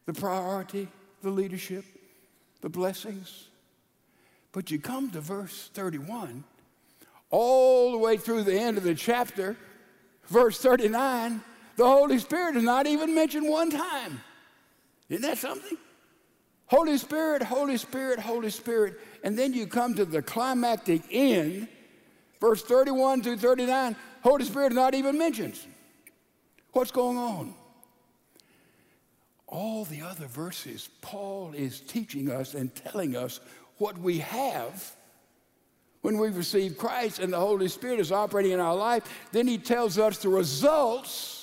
the 0.06 0.13
priority, 0.13 0.88
the 1.22 1.30
leadership, 1.30 1.86
the 2.62 2.70
blessings. 2.70 3.48
But 4.52 4.70
you 4.70 4.80
come 4.80 5.10
to 5.12 5.22
verse 5.22 5.70
31, 5.74 6.44
all 7.32 7.92
the 7.92 7.98
way 7.98 8.18
through 8.18 8.44
the 8.44 8.58
end 8.58 8.78
of 8.78 8.84
the 8.84 8.96
chapter, 8.96 9.58
verse 10.28 10.60
39, 10.60 11.42
the 11.75 11.86
Holy 11.86 12.20
Spirit 12.20 12.56
is 12.56 12.63
not 12.63 12.88
even 12.88 13.15
mentioned 13.15 13.48
one 13.48 13.70
time. 13.70 14.22
Isn't 15.10 15.24
that 15.24 15.38
something? 15.38 15.77
Holy 16.68 16.98
Spirit, 16.98 17.44
Holy 17.44 17.77
Spirit, 17.77 18.20
Holy 18.20 18.50
Spirit. 18.50 19.00
And 19.24 19.38
then 19.38 19.53
you 19.53 19.68
come 19.68 19.94
to 19.96 20.06
the 20.06 20.22
climactic 20.22 21.03
end, 21.12 21.68
verse 22.39 22.63
31 22.63 23.22
through 23.24 23.38
39, 23.38 23.96
Holy 24.24 24.46
Spirit 24.46 24.72
is 24.72 24.75
not 24.75 24.96
even 24.96 25.18
mentioned. 25.18 25.60
What's 26.72 26.92
going 26.92 27.18
on? 27.18 27.53
All 29.48 29.86
the 29.86 30.01
other 30.01 30.25
verses, 30.25 30.89
Paul 31.01 31.53
is 31.53 31.80
teaching 31.82 32.32
us 32.32 32.56
and 32.56 32.74
telling 32.74 33.15
us 33.15 33.39
what 33.77 33.98
we 33.98 34.18
have 34.20 34.96
when 36.01 36.18
we 36.18 36.30
receive 36.30 36.77
Christ 36.77 37.20
and 37.20 37.32
the 37.32 37.39
Holy 37.39 37.68
Spirit 37.68 38.00
is 38.00 38.12
operating 38.12 38.51
in 38.51 38.60
our 38.60 38.75
life. 38.75 39.03
Then 39.32 39.48
he 39.48 39.58
tells 39.58 39.98
us 39.98 40.18
the 40.18 40.30
results, 40.30 41.43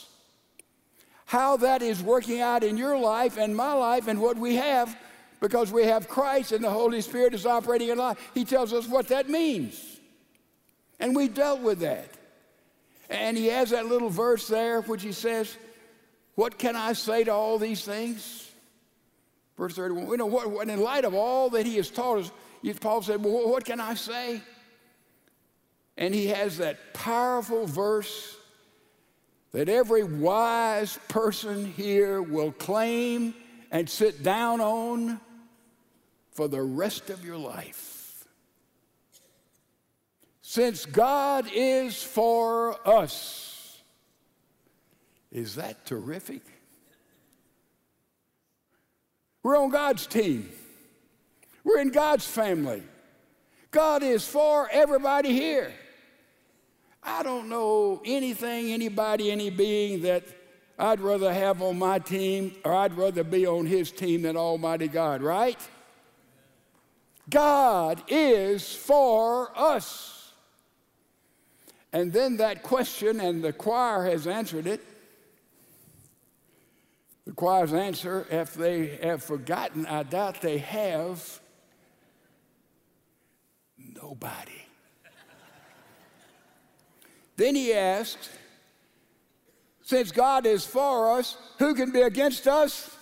how 1.30 1.56
that 1.56 1.80
is 1.80 2.02
working 2.02 2.40
out 2.40 2.64
in 2.64 2.76
your 2.76 2.98
life 2.98 3.38
and 3.38 3.54
my 3.54 3.72
life 3.72 4.08
and 4.08 4.20
what 4.20 4.36
we 4.36 4.56
have 4.56 4.98
because 5.38 5.70
we 5.70 5.84
have 5.84 6.08
Christ 6.08 6.50
and 6.50 6.64
the 6.64 6.70
Holy 6.70 7.00
Spirit 7.00 7.34
is 7.34 7.46
operating 7.46 7.88
in 7.88 7.98
life. 7.98 8.18
He 8.34 8.44
tells 8.44 8.72
us 8.72 8.88
what 8.88 9.06
that 9.08 9.30
means. 9.30 10.00
And 10.98 11.14
we 11.14 11.28
dealt 11.28 11.60
with 11.60 11.78
that. 11.78 12.08
And 13.08 13.36
he 13.36 13.46
has 13.46 13.70
that 13.70 13.86
little 13.86 14.10
verse 14.10 14.48
there 14.48 14.80
which 14.80 15.04
he 15.04 15.12
says, 15.12 15.56
What 16.34 16.58
can 16.58 16.74
I 16.74 16.94
say 16.94 17.22
to 17.22 17.32
all 17.32 17.58
these 17.58 17.84
things? 17.84 18.50
Verse 19.56 19.76
31. 19.76 20.08
You 20.08 20.16
know, 20.16 20.26
what, 20.26 20.68
in 20.68 20.80
light 20.80 21.04
of 21.04 21.14
all 21.14 21.48
that 21.50 21.64
he 21.64 21.76
has 21.76 21.90
taught 21.90 22.18
us, 22.18 22.32
Paul 22.80 23.02
said, 23.02 23.24
Well, 23.24 23.48
what 23.48 23.64
can 23.64 23.78
I 23.78 23.94
say? 23.94 24.40
And 25.96 26.12
he 26.12 26.26
has 26.26 26.58
that 26.58 26.92
powerful 26.92 27.66
verse 27.66 28.36
that 29.52 29.68
every 29.68 30.04
wise 30.04 30.98
person 31.08 31.66
here 31.66 32.22
will 32.22 32.52
claim 32.52 33.34
and 33.70 33.88
sit 33.88 34.22
down 34.22 34.60
on 34.60 35.20
for 36.32 36.48
the 36.48 36.62
rest 36.62 37.10
of 37.10 37.24
your 37.24 37.36
life. 37.36 38.26
Since 40.42 40.86
God 40.86 41.48
is 41.52 42.02
for 42.02 42.76
us, 42.88 43.80
is 45.30 45.56
that 45.56 45.84
terrific? 45.86 46.42
We're 49.42 49.58
on 49.58 49.70
God's 49.70 50.06
team. 50.06 50.50
We're 51.64 51.78
in 51.78 51.90
God's 51.90 52.26
family. 52.26 52.82
God 53.70 54.02
is 54.02 54.26
for 54.26 54.68
everybody 54.70 55.32
here. 55.32 55.72
I 57.02 57.22
don't 57.22 57.48
know 57.48 58.02
anything, 58.04 58.72
anybody, 58.72 59.30
any 59.30 59.50
being 59.50 60.02
that 60.02 60.24
I'd 60.78 61.00
rather 61.00 61.32
have 61.32 61.62
on 61.62 61.78
my 61.78 61.98
team 61.98 62.54
or 62.64 62.74
I'd 62.74 62.96
rather 62.96 63.24
be 63.24 63.46
on 63.46 63.66
his 63.66 63.90
team 63.90 64.22
than 64.22 64.36
Almighty 64.36 64.88
God, 64.88 65.22
right? 65.22 65.58
God 67.28 68.02
is 68.08 68.74
for 68.74 69.50
us. 69.58 70.32
And 71.92 72.12
then 72.12 72.36
that 72.36 72.62
question, 72.62 73.20
and 73.20 73.42
the 73.42 73.52
choir 73.52 74.04
has 74.04 74.26
answered 74.26 74.66
it. 74.66 74.80
The 77.26 77.32
choir's 77.32 77.72
answer, 77.72 78.26
if 78.30 78.54
they 78.54 78.98
have 79.02 79.22
forgotten, 79.22 79.86
I 79.86 80.02
doubt 80.02 80.40
they 80.40 80.58
have, 80.58 81.40
nobody. 83.78 84.59
Then 87.40 87.54
he 87.54 87.72
asked, 87.72 88.30
since 89.82 90.12
God 90.12 90.46
is 90.46 90.64
for 90.64 91.18
us, 91.18 91.36
who 91.58 91.74
can 91.74 91.90
be 91.90 92.02
against 92.02 92.46
us? 92.46 92.96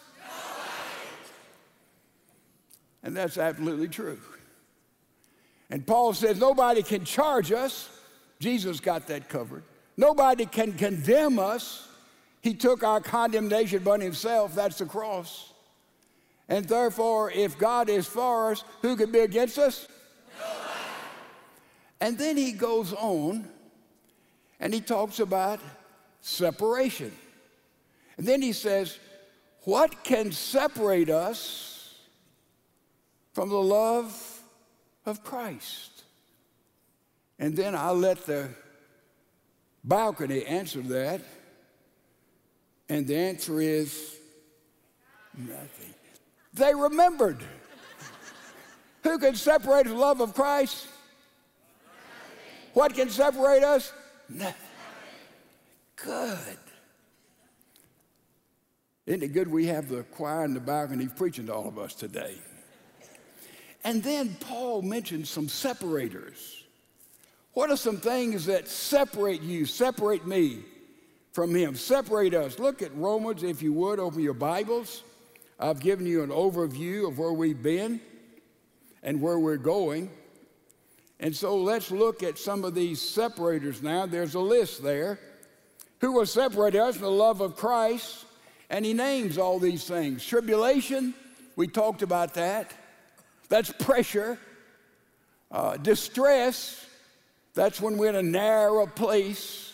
And 3.03 3.17
that's 3.17 3.39
absolutely 3.39 3.89
true. 3.89 4.19
And 5.71 5.87
Paul 5.87 6.15
says 6.15 6.39
nobody 6.39 6.83
can 6.83 7.05
charge 7.05 7.53
us. 7.53 7.91
Jesus 8.41 8.81
got 8.81 9.07
that 9.09 9.29
covered. 9.29 9.65
Nobody 9.97 10.47
can 10.47 10.73
condemn 10.73 11.39
us. 11.39 11.89
He 12.41 12.55
took 12.55 12.83
our 12.83 13.01
condemnation 13.01 13.83
upon 13.83 14.01
himself. 14.01 14.55
That's 14.55 14.79
the 14.79 14.87
cross. 14.87 15.53
And 16.49 16.65
therefore, 16.65 17.31
if 17.31 17.59
God 17.59 17.91
is 17.91 18.07
for 18.07 18.53
us, 18.53 18.65
who 18.81 18.97
can 18.97 19.13
be 19.13 19.19
against 19.19 19.59
us? 19.59 19.87
Nobody. 20.39 20.63
And 22.01 22.19
then 22.19 22.37
he 22.37 22.53
goes 22.53 22.93
on 22.95 23.49
and 24.61 24.75
he 24.75 24.81
talks 24.81 25.21
about 25.21 25.61
separation. 26.21 27.13
And 28.17 28.27
then 28.27 28.43
he 28.43 28.53
says, 28.53 28.99
What 29.65 30.05
can 30.05 30.33
separate 30.33 31.11
us 31.11 31.69
from 33.39 33.51
the 33.51 33.55
love 33.55 34.43
of 35.07 35.25
Christ. 35.25 36.03
And 37.39 37.57
then 37.57 37.75
I 37.75 37.91
let 37.91 38.27
the 38.27 38.49
balcony 39.85 40.45
answer 40.45 40.81
that. 40.83 41.21
And 42.89 43.07
the 43.07 43.17
answer 43.17 43.61
is 43.61 44.17
nothing. 45.37 45.95
They 46.55 46.75
remembered. 46.75 47.39
Who 49.05 49.19
can 49.19 49.35
separate 49.35 49.87
the 49.87 49.95
love 49.95 50.21
of 50.21 50.35
Christ? 50.35 50.89
What 52.75 52.95
can 52.95 53.09
separate 53.09 53.63
us? 53.63 53.93
Good. 54.37 54.55
Isn't 59.07 59.23
it 59.23 59.33
good 59.33 59.49
we 59.49 59.67
have 59.67 59.89
the 59.89 60.03
choir 60.03 60.45
in 60.45 60.53
the 60.53 60.61
balcony 60.61 61.09
preaching 61.09 61.47
to 61.47 61.55
all 61.55 61.67
of 61.67 61.79
us 61.79 61.95
today? 61.95 62.35
And 63.85 64.03
then 64.03 64.37
Paul 64.41 64.83
mentions 64.83 65.31
some 65.31 65.49
separators. 65.49 66.65
What 67.55 67.71
are 67.71 67.77
some 67.77 67.97
things 67.97 68.47
that 68.47 68.69
separate 68.69 69.41
you, 69.41 69.65
separate 69.65 70.27
me 70.27 70.59
from 71.33 71.55
him, 71.55 71.75
separate 71.75 72.35
us? 72.35 72.59
Look 72.59 72.83
at 72.83 72.95
Romans, 72.95 73.43
if 73.43 73.63
you 73.63 73.73
would, 73.73 73.99
open 73.99 74.23
your 74.23 74.35
Bibles. 74.35 75.03
I've 75.59 75.81
given 75.81 76.07
you 76.07 76.23
an 76.23 76.31
overview 76.31 77.09
of 77.09 77.19
where 77.19 77.33
we've 77.33 77.63
been 77.63 78.01
and 79.03 79.23
where 79.23 79.39
we're 79.39 79.57
going. 79.57 80.11
And 81.21 81.35
so 81.35 81.57
let's 81.57 81.91
look 81.91 82.23
at 82.23 82.39
some 82.39 82.65
of 82.65 82.75
these 82.75 83.01
separators 83.01 83.83
now. 83.83 84.07
There's 84.07 84.35
a 84.35 84.41
list 84.41 84.83
there. 84.83 85.19
Who 86.01 86.13
will 86.13 86.27
separate 86.27 86.77
us 86.77 86.95
from 86.95 87.05
the 87.05 87.11
love 87.11 87.41
of 87.41 87.57
Christ? 87.57 88.25
And 88.71 88.85
he 88.85 88.93
names 88.93 89.39
all 89.39 89.59
these 89.59 89.85
things. 89.85 90.25
Tribulation, 90.25 91.15
we 91.57 91.67
talked 91.67 92.03
about 92.03 92.35
that. 92.35 92.73
That's 93.49 93.73
pressure. 93.73 94.39
Uh, 95.51 95.77
distress, 95.79 96.85
that's 97.55 97.81
when 97.81 97.97
we're 97.97 98.11
in 98.11 98.17
a 98.17 98.23
narrow 98.23 98.87
place. 98.87 99.73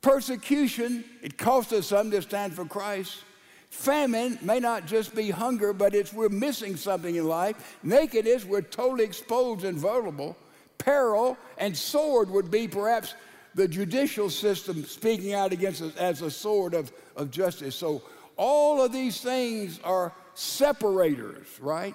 Persecution, 0.00 1.04
it 1.22 1.38
costs 1.38 1.72
us 1.72 1.86
something 1.86 2.10
to 2.10 2.22
stand 2.22 2.54
for 2.54 2.64
Christ. 2.64 3.22
Famine 3.70 4.38
may 4.40 4.60
not 4.60 4.86
just 4.86 5.14
be 5.14 5.30
hunger, 5.30 5.72
but 5.72 5.94
it's 5.94 6.12
we're 6.12 6.28
missing 6.28 6.76
something 6.76 7.16
in 7.16 7.28
life. 7.28 7.78
Nakedness, 7.82 8.44
we're 8.44 8.62
totally 8.62 9.04
exposed 9.04 9.64
and 9.64 9.76
vulnerable. 9.76 10.36
Peril 10.84 11.38
and 11.56 11.76
sword 11.76 12.30
would 12.30 12.50
be 12.50 12.68
perhaps 12.68 13.14
the 13.54 13.66
judicial 13.66 14.28
system 14.28 14.84
speaking 14.84 15.32
out 15.32 15.52
against 15.52 15.80
us 15.80 15.96
as 15.96 16.22
a 16.22 16.30
sword 16.30 16.74
of, 16.74 16.92
of 17.16 17.30
justice. 17.30 17.74
So 17.74 18.02
all 18.36 18.82
of 18.82 18.92
these 18.92 19.20
things 19.20 19.80
are 19.84 20.12
separators, 20.34 21.46
right? 21.60 21.94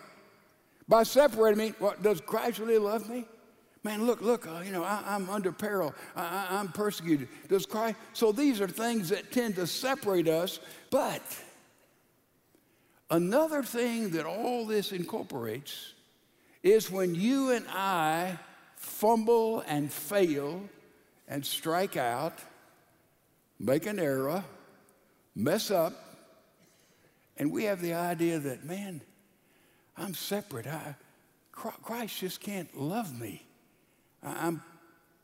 By 0.88 1.04
separating 1.04 1.58
me, 1.58 1.74
what, 1.80 2.02
does 2.02 2.22
Christ 2.22 2.60
really 2.60 2.80
love 2.80 3.08
me? 3.10 3.26
Man, 3.84 4.06
look, 4.06 4.22
look, 4.22 4.48
uh, 4.48 4.62
you 4.66 4.72
know, 4.72 4.84
I, 4.84 5.16
am 5.16 5.30
under 5.30 5.52
peril. 5.52 5.94
I, 6.16 6.48
I'm 6.50 6.70
persecuted. 6.70 7.30
Does 7.48 7.66
Christ? 7.66 7.96
So 8.14 8.32
these 8.32 8.60
are 8.60 8.68
things 8.68 9.10
that 9.10 9.32
tend 9.32 9.56
to 9.56 9.68
separate 9.68 10.28
us. 10.28 10.60
But 10.90 11.22
another 13.10 13.64
thing 13.64 14.10
that 14.12 14.26
all 14.26 14.66
this 14.66 14.92
incorporates 14.92 15.94
is 16.62 16.92
when 16.92 17.16
you 17.16 17.52
and 17.52 17.66
I 17.70 18.38
fumble 18.80 19.62
and 19.68 19.92
fail 19.92 20.62
and 21.28 21.46
strike 21.46 21.98
out, 21.98 22.40
make 23.60 23.86
an 23.86 24.00
error, 24.00 24.44
mess 25.36 25.70
up, 25.70 25.94
and 27.38 27.52
we 27.52 27.66
have 27.66 27.82
the 27.82 27.94
idea 27.94 28.40
that, 28.40 28.66
man, 28.66 29.02
I'm 29.98 30.16
separate. 30.16 30.66
I, 30.66 30.96
Christ 31.52 32.20
just 32.20 32.40
can't 32.40 32.76
love 32.80 33.20
me. 33.20 33.46
I'm 34.24 34.64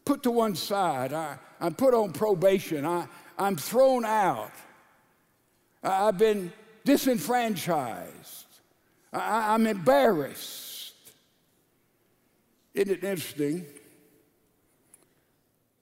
put 0.04 0.24
to 0.24 0.32
one 0.32 0.56
side. 0.56 1.14
I, 1.14 1.38
I'm 1.60 1.74
put 1.74 1.94
on 1.94 2.12
probation. 2.12 2.86
I, 2.86 3.08
I'm 3.38 3.56
thrown 3.56 4.04
out. 4.04 4.52
I've 5.82 6.18
been 6.18 6.52
disenfranchised. 6.84 8.46
I, 9.14 9.54
I'm 9.54 9.66
embarrassed. 9.66 10.75
Isn't 12.76 12.92
it 12.92 13.04
interesting? 13.06 13.66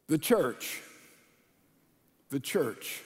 The 0.07 0.19
church, 0.19 0.81
the 2.29 2.39
church. 2.39 3.01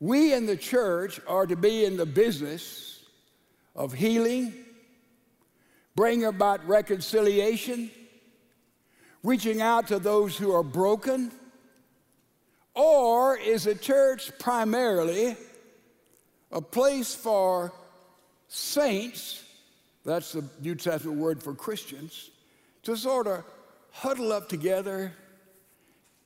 We 0.00 0.32
in 0.32 0.46
the 0.46 0.56
church 0.56 1.20
are 1.28 1.46
to 1.46 1.54
be 1.54 1.84
in 1.84 1.96
the 1.96 2.06
business 2.06 3.04
of 3.76 3.92
healing, 3.92 4.52
bring 5.94 6.24
about 6.24 6.66
reconciliation, 6.66 7.92
reaching 9.22 9.60
out 9.60 9.86
to 9.88 10.00
those 10.00 10.36
who 10.36 10.52
are 10.52 10.64
broken? 10.64 11.30
Or 12.74 13.36
is 13.36 13.68
a 13.68 13.74
church 13.74 14.32
primarily 14.40 15.36
a 16.50 16.60
place 16.60 17.14
for 17.14 17.72
saints, 18.48 19.44
that's 20.10 20.32
the 20.32 20.44
New 20.60 20.74
Testament 20.74 21.18
word 21.18 21.42
for 21.42 21.54
Christians, 21.54 22.30
to 22.82 22.96
sort 22.96 23.26
of 23.26 23.44
huddle 23.92 24.32
up 24.32 24.48
together 24.48 25.12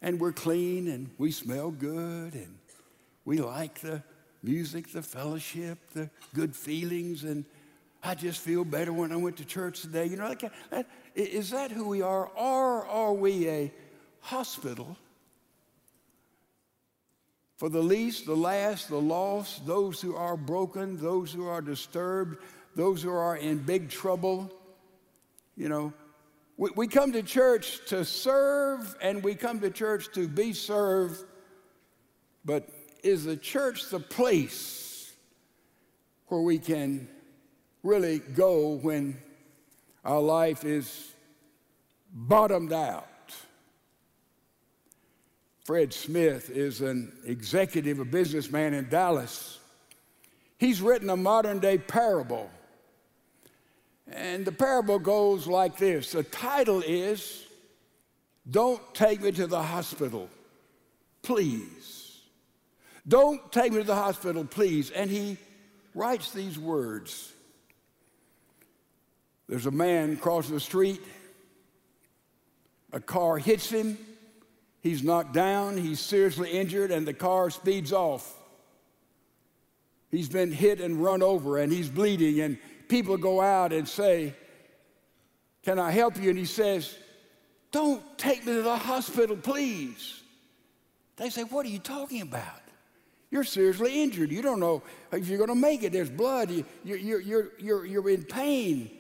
and 0.01 0.21
we're 0.21 0.33
clean 0.33 0.89
and 0.89 1.11
we 1.19 1.31
smell 1.31 1.71
good 1.71 2.35
and 2.35 2.59
we 3.25 3.39
like 3.39 3.81
the 3.81 4.03
music, 4.43 4.93
the 4.93 5.03
fellowship, 5.03 5.79
the 5.93 6.11
good 6.35 6.55
feelings, 6.55 7.25
and 7.25 7.45
I 8.03 8.15
just 8.15 8.41
feel 8.41 8.65
better 8.65 8.93
when 8.93 9.13
I 9.13 9.17
went 9.17 9.39
to 9.39 9.45
church 9.45 9.81
today. 9.81 10.07
You 10.07 10.17
know, 10.17 10.35
that, 10.71 10.87
is 11.15 11.51
that 11.51 11.71
who 11.71 11.89
we 11.89 12.03
are? 12.03 12.27
Or 12.37 12.87
are 12.87 13.15
we 13.15 13.49
a 13.49 13.73
hospital 14.21 14.97
for 17.57 17.71
the 17.71 17.83
least, 17.83 18.27
the 18.27 18.37
last, 18.37 18.89
the 18.89 19.01
lost, 19.01 19.67
those 19.67 20.01
who 20.01 20.15
are 20.17 20.37
broken, 20.37 20.99
those 21.01 21.33
who 21.33 21.47
are 21.47 21.63
disturbed, 21.63 22.37
those 22.75 23.03
who 23.03 23.11
are 23.11 23.37
in 23.37 23.59
big 23.59 23.89
trouble? 23.89 24.51
You 25.57 25.69
know, 25.69 25.93
we, 26.57 26.71
we 26.77 26.89
come 26.89 27.13
to 27.13 27.23
church 27.23 27.81
to 27.89 28.05
serve 28.05 28.97
and 29.01 29.23
we 29.23 29.35
come 29.35 29.61
to 29.61 29.71
church 29.71 30.13
to 30.15 30.29
be 30.29 30.53
served, 30.53 31.25
but 32.45 32.69
is 33.03 33.25
the 33.25 33.37
church 33.37 33.89
the 33.91 34.01
place 34.01 35.13
where 36.29 36.41
we 36.41 36.59
can 36.59 37.09
really 37.83 38.19
go 38.19 38.77
when 38.77 39.17
our 40.05 40.21
life 40.21 40.65
is 40.65 41.13
bottomed 42.13 42.73
out. 42.73 43.09
Fred 45.65 45.93
Smith 45.95 46.51
is 46.51 46.83
an 46.83 47.13
executive, 47.25 47.99
a 47.99 48.05
businessman 48.05 48.75
in 48.75 48.89
Dallas. 48.89 49.59
He's 50.59 50.83
written 50.83 51.09
a 51.11 51.17
modern 51.17 51.59
day 51.59 51.79
parable. 51.79 52.51
And 54.11 54.45
the 54.45 54.53
parable 54.53 54.99
goes 54.99 55.47
like 55.47 55.77
this 55.77 56.13
the 56.13 56.23
title 56.23 56.83
is 56.87 57.45
Don't 58.51 58.83
Take 58.95 59.23
Me 59.23 59.33
to 59.33 59.47
the 59.47 59.63
Hospital, 59.63 60.29
Please. 61.23 62.05
Don't 63.07 63.53
take 63.53 63.73
me 63.73 63.79
to 63.79 63.85
the 63.85 63.95
hospital, 63.95 64.47
please. 64.47 64.91
And 64.91 65.11
he 65.11 65.37
writes 65.95 66.33
these 66.33 66.59
words 66.59 67.33
There's 69.47 69.67
a 69.67 69.71
man 69.71 70.17
crossing 70.17 70.55
the 70.55 70.61
street 70.61 71.03
a 72.95 73.01
car 73.01 73.39
hits 73.39 73.69
him, 73.71 73.99
he's 74.81 75.03
knocked 75.03 75.35
down, 75.35 75.77
he's 75.77 75.99
seriously 75.99 76.53
injured, 76.53 76.93
and 76.93 77.05
the 77.05 77.13
car 77.13 77.51
speeds 77.51 77.93
off. 77.93 78.33
He's 80.13 80.29
been 80.29 80.53
hit 80.53 80.81
and 80.81 81.03
run 81.03 81.21
over, 81.21 81.59
and 81.59 81.73
he's 81.73 81.89
bleeding, 81.89 82.39
and 82.39 82.57
people 82.89 83.17
go 83.17 83.41
out 83.41 83.73
and 83.73 83.89
say, 83.89 84.35
Can 85.63 85.79
I 85.79 85.91
help 85.91 86.21
you? 86.21 86.31
And 86.31 86.39
he 86.39 86.45
says, 86.45 86.97
Don't 87.73 88.03
take 88.19 88.47
me 88.47 88.55
to 88.55 88.63
the 88.63 88.77
hospital, 88.77 89.37
please. 89.37 90.23
They 91.17 91.31
say, 91.31 91.45
What 91.45 91.67
are 91.67 91.71
you 91.71 91.79
talking 91.79 92.23
about? 92.23 92.61
You're 93.31 93.45
seriously 93.45 94.03
injured. 94.03 94.31
You 94.31 94.43
don't 94.43 94.61
know 94.61 94.83
if 95.11 95.27
you're 95.29 95.39
going 95.39 95.49
to 95.49 95.57
make 95.57 95.83
it. 95.83 95.93
There's 95.93 96.11
blood. 96.11 96.51
You, 96.51 96.65
are 96.85 96.97
you're, 96.97 97.21
you're, 97.21 97.51
you're, 97.59 97.85
you're 97.85 98.09
in 98.11 98.23
pain. 98.23 98.91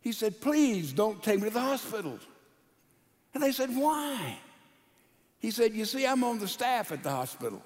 He 0.00 0.12
said, 0.12 0.40
Please 0.40 0.92
don't 0.92 1.22
take 1.22 1.38
me 1.38 1.48
to 1.48 1.54
the 1.54 1.60
hospital. 1.60 2.18
And 3.34 3.42
they 3.42 3.52
said, 3.52 3.70
Why? 3.74 4.36
He 5.38 5.50
said, 5.50 5.74
You 5.74 5.84
see, 5.84 6.06
I'm 6.06 6.24
on 6.24 6.38
the 6.38 6.48
staff 6.48 6.92
at 6.92 7.02
the 7.02 7.10
hospital. 7.10 7.62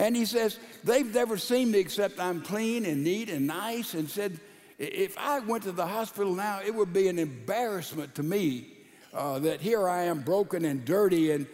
And 0.00 0.16
he 0.16 0.24
says, 0.24 0.58
They've 0.82 1.14
never 1.14 1.36
seen 1.36 1.70
me 1.70 1.78
except 1.78 2.18
I'm 2.18 2.40
clean 2.40 2.86
and 2.86 3.04
neat 3.04 3.28
and 3.28 3.46
nice. 3.46 3.92
And 3.92 4.08
said, 4.08 4.40
If 4.78 5.16
I 5.18 5.40
went 5.40 5.64
to 5.64 5.72
the 5.72 5.86
hospital 5.86 6.34
now, 6.34 6.60
it 6.64 6.74
would 6.74 6.92
be 6.92 7.08
an 7.08 7.18
embarrassment 7.18 8.14
to 8.14 8.22
me 8.22 8.78
uh, 9.12 9.38
that 9.40 9.60
here 9.60 9.86
I 9.86 10.04
am 10.04 10.22
broken 10.22 10.64
and 10.64 10.86
dirty. 10.86 11.32
And 11.32 11.46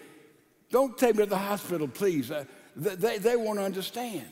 don't 0.71 0.97
take 0.97 1.17
me 1.17 1.25
to 1.25 1.29
the 1.29 1.37
hospital, 1.37 1.89
please. 1.89 2.31
Uh, 2.31 2.45
they, 2.77 3.19
they 3.19 3.35
won't 3.35 3.59
understand. 3.59 4.29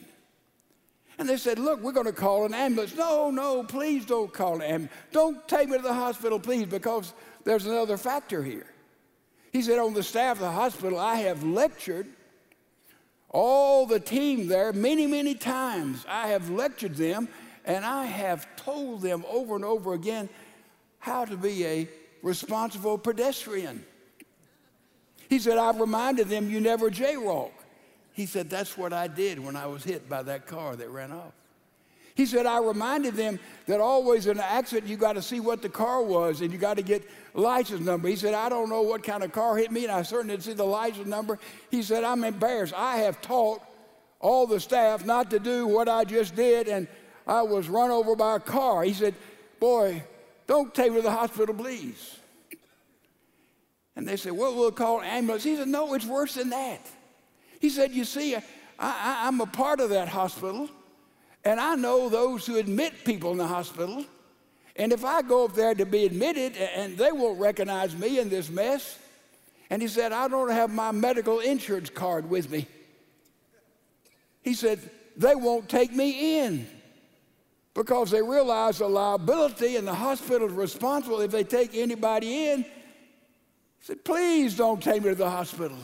And 1.17 1.27
they 1.27 1.35
said, 1.35 1.59
Look, 1.59 1.81
we're 1.81 1.91
going 1.91 2.05
to 2.05 2.13
call 2.13 2.45
an 2.45 2.53
ambulance. 2.53 2.95
No, 2.95 3.29
no, 3.29 3.63
please 3.63 4.05
don't 4.05 4.31
call 4.31 4.55
an 4.55 4.61
ambulance. 4.61 4.93
Don't 5.11 5.45
take 5.49 5.67
me 5.67 5.75
to 5.75 5.83
the 5.83 5.93
hospital, 5.93 6.39
please, 6.39 6.67
because 6.67 7.11
there's 7.43 7.65
another 7.65 7.97
factor 7.97 8.41
here. 8.41 8.67
He 9.51 9.61
said, 9.61 9.77
On 9.77 9.93
the 9.93 10.03
staff 10.03 10.37
of 10.37 10.43
the 10.43 10.51
hospital, 10.51 10.97
I 10.97 11.15
have 11.15 11.43
lectured 11.43 12.07
all 13.35 13.85
the 13.85 13.99
team 13.99 14.47
there 14.47 14.71
many, 14.71 15.05
many 15.05 15.35
times. 15.35 16.05
I 16.07 16.29
have 16.29 16.49
lectured 16.49 16.95
them 16.95 17.27
and 17.65 17.85
I 17.85 18.05
have 18.05 18.47
told 18.55 19.01
them 19.01 19.25
over 19.29 19.55
and 19.55 19.65
over 19.65 19.93
again 19.93 20.29
how 20.99 21.25
to 21.25 21.35
be 21.35 21.65
a 21.65 21.89
responsible 22.23 22.97
pedestrian. 22.97 23.85
He 25.27 25.37
said, 25.39 25.57
I've 25.57 25.81
reminded 25.81 26.29
them 26.29 26.49
you 26.49 26.61
never 26.61 26.89
jaywalk. 26.89 27.51
He 28.13 28.25
said, 28.25 28.49
That's 28.49 28.77
what 28.77 28.93
I 28.93 29.07
did 29.07 29.37
when 29.39 29.57
I 29.57 29.65
was 29.65 29.83
hit 29.83 30.07
by 30.07 30.23
that 30.23 30.47
car 30.47 30.77
that 30.77 30.89
ran 30.89 31.11
off. 31.11 31.33
He 32.15 32.25
said, 32.25 32.45
I 32.45 32.59
reminded 32.59 33.15
them 33.15 33.39
that 33.67 33.81
always 33.81 34.25
in 34.25 34.37
an 34.37 34.45
accident, 34.47 34.87
you 34.89 34.95
got 34.95 35.13
to 35.13 35.21
see 35.21 35.41
what 35.41 35.61
the 35.61 35.67
car 35.67 36.01
was 36.01 36.39
and 36.39 36.51
you 36.51 36.57
got 36.57 36.77
to 36.77 36.81
get 36.81 37.03
license 37.33 37.81
number. 37.81 38.07
He 38.07 38.15
said, 38.15 38.33
I 38.33 38.47
don't 38.47 38.69
know 38.69 38.81
what 38.81 39.03
kind 39.03 39.21
of 39.21 39.33
car 39.33 39.57
hit 39.57 39.69
me, 39.69 39.83
and 39.83 39.91
I 39.91 40.01
certainly 40.01 40.33
didn't 40.35 40.45
see 40.45 40.53
the 40.53 40.63
license 40.63 41.07
number. 41.07 41.37
He 41.69 41.83
said, 41.83 42.05
I'm 42.05 42.23
embarrassed. 42.23 42.73
I 42.75 42.97
have 42.97 43.21
taught 43.21 43.61
all 44.21 44.47
the 44.47 44.61
staff 44.61 45.05
not 45.05 45.29
to 45.31 45.39
do 45.39 45.67
what 45.67 45.89
I 45.89 46.05
just 46.05 46.37
did, 46.37 46.69
and 46.69 46.87
I 47.27 47.41
was 47.41 47.67
run 47.67 47.91
over 47.91 48.15
by 48.15 48.37
a 48.37 48.39
car. 48.39 48.83
He 48.83 48.93
said, 48.93 49.13
Boy, 49.59 50.01
don't 50.47 50.73
take 50.73 50.91
me 50.91 50.97
to 50.97 51.01
the 51.01 51.11
hospital, 51.11 51.53
please. 51.53 52.17
And 53.95 54.07
they 54.07 54.15
said, 54.15 54.31
Well, 54.31 54.55
we'll 54.55 54.71
call 54.71 54.99
an 54.99 55.05
ambulance. 55.05 55.43
He 55.43 55.57
said, 55.57 55.67
No, 55.67 55.93
it's 55.93 56.05
worse 56.05 56.35
than 56.35 56.49
that. 56.51 56.79
He 57.59 57.69
said, 57.69 57.91
You 57.91 58.05
see, 58.05 58.35
I, 58.35 58.43
I, 58.79 59.27
I'm 59.27 59.41
a 59.41 59.45
part 59.45 59.81
of 59.81 59.89
that 59.89 60.07
hospital. 60.07 60.69
And 61.45 61.59
I 61.59 61.75
know 61.75 62.09
those 62.09 62.45
who 62.45 62.57
admit 62.57 63.05
people 63.05 63.31
in 63.31 63.37
the 63.37 63.47
hospital. 63.47 64.03
And 64.75 64.91
if 64.91 65.05
I 65.05 65.21
go 65.21 65.45
up 65.45 65.53
there 65.53 65.75
to 65.75 65.85
be 65.85 66.05
admitted 66.05 66.57
and 66.57 66.97
they 66.97 67.11
won't 67.11 67.39
recognize 67.39 67.95
me 67.95 68.19
in 68.19 68.29
this 68.29 68.49
mess, 68.49 68.97
and 69.69 69.81
he 69.81 69.87
said, 69.87 70.11
I 70.11 70.27
don't 70.27 70.49
have 70.49 70.73
my 70.73 70.91
medical 70.91 71.39
insurance 71.39 71.89
card 71.89 72.29
with 72.29 72.49
me. 72.49 72.67
He 74.41 74.53
said, 74.53 74.79
they 75.15 75.35
won't 75.35 75.69
take 75.69 75.93
me 75.93 76.39
in 76.39 76.67
because 77.73 78.11
they 78.11 78.21
realize 78.21 78.79
the 78.79 78.87
liability 78.87 79.75
and 79.75 79.87
the 79.87 79.93
hospital 79.93 80.47
is 80.47 80.53
responsible 80.53 81.21
if 81.21 81.31
they 81.31 81.43
take 81.43 81.75
anybody 81.75 82.47
in. 82.49 82.63
He 82.63 82.69
said, 83.81 84.03
please 84.03 84.57
don't 84.57 84.81
take 84.81 85.03
me 85.03 85.09
to 85.09 85.15
the 85.15 85.29
hospital. 85.29 85.77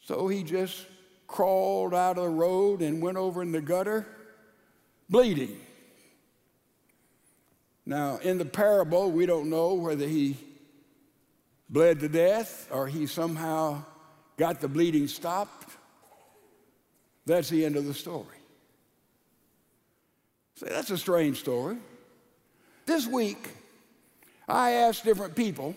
So 0.00 0.28
he 0.28 0.42
just 0.42 0.86
crawled 1.26 1.94
out 1.94 2.18
of 2.18 2.24
the 2.24 2.30
road 2.30 2.82
and 2.82 3.02
went 3.02 3.16
over 3.16 3.42
in 3.42 3.52
the 3.52 3.60
gutter, 3.60 4.06
bleeding. 5.08 5.60
Now, 7.84 8.18
in 8.18 8.38
the 8.38 8.44
parable, 8.44 9.10
we 9.10 9.26
don't 9.26 9.48
know 9.48 9.74
whether 9.74 10.06
he 10.06 10.36
bled 11.68 12.00
to 12.00 12.08
death 12.08 12.68
or 12.70 12.86
he 12.86 13.06
somehow 13.06 13.82
got 14.36 14.60
the 14.60 14.68
bleeding 14.68 15.06
stopped. 15.08 15.76
That's 17.26 17.48
the 17.48 17.64
end 17.64 17.76
of 17.76 17.86
the 17.86 17.94
story. 17.94 18.26
See, 20.56 20.66
that's 20.66 20.90
a 20.90 20.98
strange 20.98 21.38
story. 21.38 21.76
This 22.86 23.06
week, 23.06 23.50
I 24.48 24.72
asked 24.72 25.04
different 25.04 25.34
people 25.34 25.74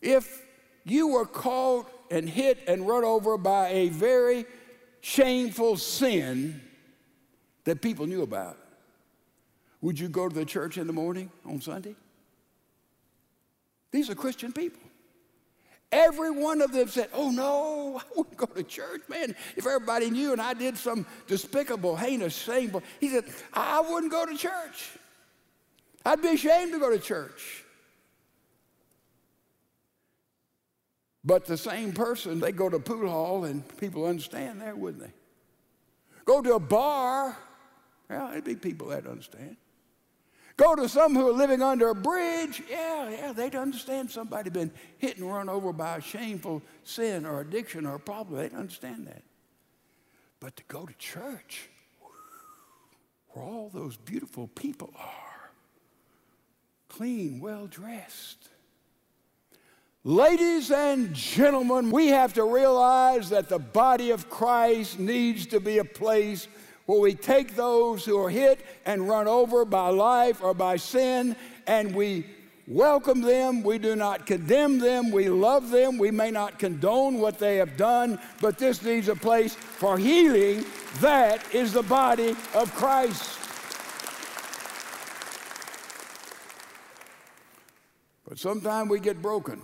if 0.00 0.44
you 0.84 1.08
were 1.08 1.26
caught 1.26 1.90
and 2.10 2.28
hit 2.28 2.58
and 2.66 2.86
run 2.86 3.04
over 3.04 3.38
by 3.38 3.68
a 3.68 3.88
very 3.88 4.44
shameful 5.00 5.76
sin 5.76 6.60
that 7.64 7.80
people 7.80 8.06
knew 8.06 8.22
about, 8.22 8.58
would 9.80 9.98
you 9.98 10.08
go 10.08 10.28
to 10.28 10.34
the 10.34 10.44
church 10.44 10.76
in 10.76 10.86
the 10.86 10.92
morning 10.92 11.30
on 11.46 11.60
Sunday? 11.60 11.94
These 13.92 14.10
are 14.10 14.14
Christian 14.14 14.52
people. 14.52 14.80
Every 15.92 16.30
one 16.30 16.62
of 16.62 16.72
them 16.72 16.86
said, 16.88 17.08
Oh 17.12 17.30
no, 17.30 17.98
I 17.98 18.02
wouldn't 18.16 18.36
go 18.36 18.46
to 18.46 18.62
church, 18.62 19.00
man. 19.08 19.34
If 19.56 19.66
everybody 19.66 20.08
knew 20.08 20.32
and 20.32 20.40
I 20.40 20.54
did 20.54 20.78
some 20.78 21.04
despicable, 21.26 21.96
heinous, 21.96 22.36
shameful, 22.36 22.82
he 23.00 23.08
said, 23.08 23.24
I 23.52 23.80
wouldn't 23.80 24.12
go 24.12 24.24
to 24.24 24.36
church. 24.36 24.90
I'd 26.04 26.22
be 26.22 26.28
ashamed 26.28 26.72
to 26.72 26.78
go 26.78 26.90
to 26.90 26.98
church. 26.98 27.59
But 31.24 31.44
the 31.44 31.56
same 31.56 31.92
person, 31.92 32.40
they 32.40 32.52
go 32.52 32.68
to 32.68 32.78
pool 32.78 33.08
hall 33.08 33.44
and 33.44 33.64
people 33.78 34.06
understand 34.06 34.62
that, 34.62 34.76
wouldn't 34.76 35.02
they? 35.02 35.12
Go 36.24 36.40
to 36.40 36.54
a 36.54 36.60
bar, 36.60 37.36
well, 38.08 38.30
there'd 38.30 38.44
be 38.44 38.56
people 38.56 38.88
that 38.88 39.06
understand. 39.06 39.56
Go 40.56 40.74
to 40.74 40.88
some 40.88 41.14
who 41.14 41.28
are 41.28 41.32
living 41.32 41.62
under 41.62 41.88
a 41.88 41.94
bridge. 41.94 42.62
Yeah, 42.68 43.08
yeah, 43.08 43.32
they'd 43.32 43.54
understand 43.54 44.10
somebody 44.10 44.50
been 44.50 44.70
hit 44.98 45.16
and 45.16 45.32
run 45.32 45.48
over 45.48 45.72
by 45.72 45.96
a 45.96 46.00
shameful 46.02 46.62
sin 46.84 47.24
or 47.24 47.40
addiction 47.40 47.86
or 47.86 47.98
problem. 47.98 48.40
They'd 48.40 48.54
understand 48.54 49.06
that. 49.06 49.22
But 50.38 50.56
to 50.56 50.62
go 50.68 50.84
to 50.84 50.92
church, 50.94 51.68
where 53.30 53.44
all 53.44 53.70
those 53.72 53.96
beautiful 53.96 54.48
people 54.48 54.92
are, 54.98 55.50
clean, 56.88 57.40
well 57.40 57.66
dressed. 57.66 58.48
Ladies 60.04 60.70
and 60.70 61.12
gentlemen, 61.12 61.90
we 61.90 62.06
have 62.06 62.32
to 62.32 62.44
realize 62.44 63.28
that 63.28 63.50
the 63.50 63.58
body 63.58 64.12
of 64.12 64.30
Christ 64.30 64.98
needs 64.98 65.44
to 65.48 65.60
be 65.60 65.76
a 65.76 65.84
place 65.84 66.48
where 66.86 67.00
we 67.00 67.14
take 67.14 67.54
those 67.54 68.06
who 68.06 68.18
are 68.18 68.30
hit 68.30 68.64
and 68.86 69.06
run 69.06 69.28
over 69.28 69.66
by 69.66 69.90
life 69.90 70.42
or 70.42 70.54
by 70.54 70.76
sin 70.76 71.36
and 71.66 71.94
we 71.94 72.24
welcome 72.66 73.20
them. 73.20 73.62
We 73.62 73.76
do 73.76 73.94
not 73.94 74.24
condemn 74.24 74.78
them. 74.78 75.10
We 75.10 75.28
love 75.28 75.68
them. 75.68 75.98
We 75.98 76.10
may 76.10 76.30
not 76.30 76.58
condone 76.58 77.18
what 77.18 77.38
they 77.38 77.58
have 77.58 77.76
done, 77.76 78.18
but 78.40 78.56
this 78.56 78.82
needs 78.82 79.08
a 79.08 79.14
place 79.14 79.54
for 79.54 79.98
healing. 79.98 80.64
That 81.00 81.54
is 81.54 81.74
the 81.74 81.82
body 81.82 82.34
of 82.54 82.74
Christ. 82.74 83.38
But 88.26 88.38
sometimes 88.38 88.88
we 88.88 88.98
get 88.98 89.20
broken. 89.20 89.60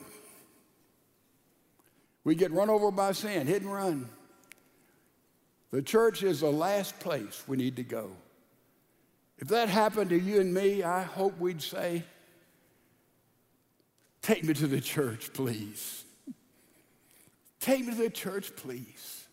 We 2.27 2.35
get 2.35 2.51
run 2.51 2.71
over 2.71 2.91
by 2.91 3.13
sin, 3.13 3.47
hit 3.47 3.63
and 3.63 3.73
run. 3.73 4.09
The 5.71 5.81
church 5.81 6.25
is 6.25 6.41
the 6.41 6.51
last 6.51 6.99
place 6.99 7.45
we 7.47 7.57
need 7.57 7.77
to 7.77 7.85
go. 7.85 8.11
If 9.39 9.47
that 9.47 9.69
happened 9.69 10.11
to 10.11 10.19
you 10.19 10.41
and 10.41 10.53
me, 10.53 10.83
I 10.83 11.05
hope 11.05 11.39
we'd 11.39 11.63
say, 11.63 12.03
Take 14.23 14.43
me 14.43 14.55
to 14.55 14.67
the 14.67 14.81
church, 14.81 15.33
please. 15.35 16.03
Take 17.61 17.87
me 17.87 17.93
to 17.93 18.03
the 18.03 18.11
church, 18.11 18.57
please. 18.57 19.25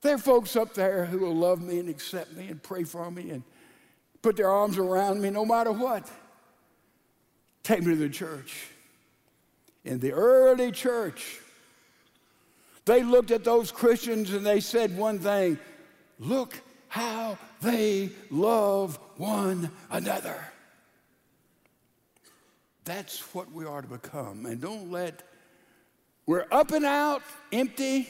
There 0.00 0.16
are 0.16 0.18
folks 0.18 0.56
up 0.56 0.74
there 0.74 1.04
who 1.04 1.20
will 1.20 1.36
love 1.36 1.62
me 1.62 1.78
and 1.78 1.88
accept 1.88 2.32
me 2.32 2.48
and 2.48 2.60
pray 2.60 2.82
for 2.82 3.08
me 3.12 3.30
and 3.30 3.44
put 4.22 4.34
their 4.34 4.50
arms 4.50 4.76
around 4.76 5.22
me 5.22 5.30
no 5.30 5.44
matter 5.44 5.70
what. 5.70 6.10
Take 7.62 7.84
me 7.84 7.94
to 7.94 7.96
the 7.96 8.08
church. 8.08 8.70
In 9.84 10.00
the 10.00 10.10
early 10.10 10.72
church, 10.72 11.42
they 12.86 13.02
looked 13.02 13.30
at 13.30 13.44
those 13.44 13.70
Christians 13.70 14.32
and 14.32 14.46
they 14.46 14.60
said 14.60 14.96
one 14.96 15.18
thing 15.18 15.58
look 16.18 16.58
how 16.88 17.36
they 17.60 18.10
love 18.30 18.98
one 19.16 19.70
another. 19.90 20.42
That's 22.84 23.18
what 23.34 23.50
we 23.52 23.66
are 23.66 23.82
to 23.82 23.88
become. 23.88 24.46
And 24.46 24.60
don't 24.60 24.90
let, 24.90 25.22
we're 26.24 26.46
up 26.52 26.70
and 26.70 26.84
out 26.84 27.22
empty, 27.52 28.08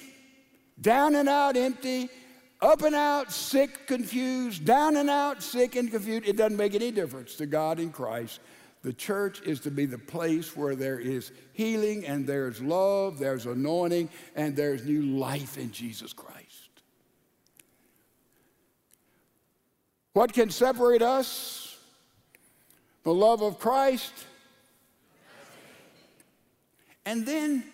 down 0.80 1.14
and 1.14 1.28
out 1.28 1.56
empty, 1.56 2.10
up 2.60 2.82
and 2.82 2.94
out 2.94 3.32
sick, 3.32 3.86
confused, 3.86 4.64
down 4.64 4.96
and 4.96 5.08
out 5.08 5.42
sick 5.42 5.76
and 5.76 5.90
confused. 5.90 6.28
It 6.28 6.36
doesn't 6.36 6.56
make 6.56 6.74
any 6.74 6.90
difference 6.90 7.34
to 7.36 7.46
God 7.46 7.80
in 7.80 7.90
Christ. 7.90 8.40
The 8.86 8.92
church 8.92 9.42
is 9.42 9.58
to 9.62 9.72
be 9.72 9.84
the 9.84 9.98
place 9.98 10.56
where 10.56 10.76
there 10.76 11.00
is 11.00 11.32
healing 11.54 12.06
and 12.06 12.24
there's 12.24 12.62
love, 12.62 13.18
there's 13.18 13.44
anointing, 13.44 14.08
and 14.36 14.54
there's 14.54 14.84
new 14.84 15.02
life 15.02 15.58
in 15.58 15.72
Jesus 15.72 16.12
Christ. 16.12 16.70
What 20.12 20.32
can 20.32 20.50
separate 20.50 21.02
us? 21.02 21.76
The 23.02 23.12
love 23.12 23.42
of 23.42 23.58
Christ. 23.58 24.12
And 27.04 27.26
then 27.26 27.64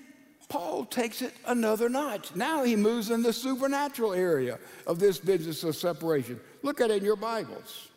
Paul 0.49 0.87
takes 0.87 1.21
it 1.21 1.35
another 1.45 1.91
notch. 1.91 2.35
Now 2.35 2.65
he 2.65 2.75
moves 2.75 3.11
in 3.11 3.23
the 3.23 3.35
supernatural 3.35 4.15
area 4.15 4.59
of 4.87 4.99
this 4.99 5.19
business 5.19 5.63
of 5.63 5.77
separation. 5.77 6.41
Look 6.63 6.81
at 6.81 6.91
it 6.91 7.01
in 7.01 7.05
your 7.05 7.17
Bibles. 7.17 7.91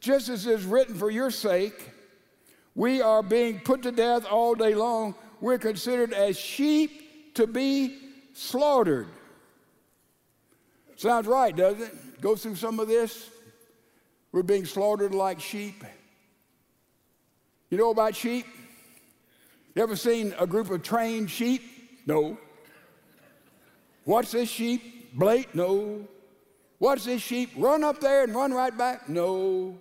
Just 0.00 0.30
as 0.30 0.46
is 0.46 0.64
written 0.64 0.94
for 0.94 1.10
your 1.10 1.30
sake, 1.30 1.90
we 2.74 3.00
are 3.00 3.22
being 3.22 3.60
put 3.60 3.82
to 3.82 3.92
death 3.92 4.26
all 4.26 4.54
day 4.54 4.74
long. 4.74 5.14
We're 5.40 5.58
considered 5.58 6.12
as 6.12 6.38
sheep 6.38 7.34
to 7.34 7.46
be 7.46 7.98
slaughtered. 8.32 9.06
Sounds 10.96 11.26
right, 11.26 11.54
doesn't 11.54 11.82
it? 11.82 12.20
Go 12.20 12.36
through 12.36 12.56
some 12.56 12.80
of 12.80 12.88
this. 12.88 13.30
We're 14.32 14.42
being 14.42 14.64
slaughtered 14.64 15.14
like 15.14 15.40
sheep. 15.40 15.84
You 17.70 17.78
know 17.78 17.90
about 17.90 18.16
sheep? 18.16 18.46
You 19.74 19.82
ever 19.82 19.96
seen 19.96 20.34
a 20.38 20.46
group 20.46 20.70
of 20.70 20.82
trained 20.82 21.30
sheep? 21.30 21.62
No. 22.06 22.38
What's 24.04 24.32
this 24.32 24.48
sheep? 24.48 25.14
Blate? 25.14 25.54
No. 25.54 26.06
What's 26.78 27.04
this 27.04 27.22
sheep? 27.22 27.50
Run 27.56 27.84
up 27.84 28.00
there 28.00 28.24
and 28.24 28.34
run 28.34 28.52
right 28.52 28.76
back? 28.76 29.08
No. 29.08 29.78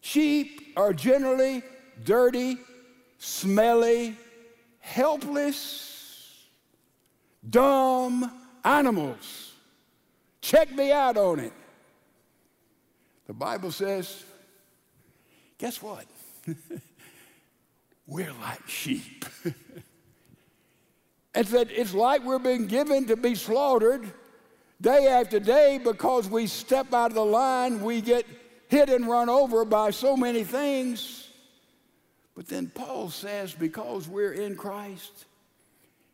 Sheep 0.00 0.72
are 0.76 0.92
generally 0.92 1.62
dirty, 2.04 2.58
smelly, 3.18 4.16
helpless, 4.80 6.46
dumb 7.48 8.30
animals. 8.64 9.52
Check 10.40 10.72
me 10.72 10.92
out 10.92 11.16
on 11.16 11.40
it. 11.40 11.52
The 13.26 13.32
Bible 13.32 13.70
says, 13.70 14.24
guess 15.58 15.80
what? 15.80 16.04
we're 18.06 18.32
like 18.40 18.68
sheep. 18.68 19.24
and 21.34 21.46
said 21.46 21.70
it's 21.70 21.94
like 21.94 22.24
we're 22.24 22.38
being 22.38 22.66
given 22.66 23.06
to 23.06 23.16
be 23.16 23.34
slaughtered 23.34 24.12
day 24.80 25.06
after 25.06 25.38
day 25.38 25.80
because 25.82 26.28
we 26.28 26.46
step 26.46 26.92
out 26.92 27.12
of 27.12 27.14
the 27.14 27.24
line, 27.24 27.80
we 27.82 28.00
get 28.00 28.26
hit 28.68 28.88
and 28.88 29.06
run 29.06 29.28
over 29.28 29.64
by 29.64 29.90
so 29.90 30.16
many 30.16 30.44
things. 30.44 31.28
But 32.34 32.48
then 32.48 32.70
Paul 32.74 33.10
says, 33.10 33.52
because 33.52 34.08
we're 34.08 34.32
in 34.32 34.56
Christ, 34.56 35.26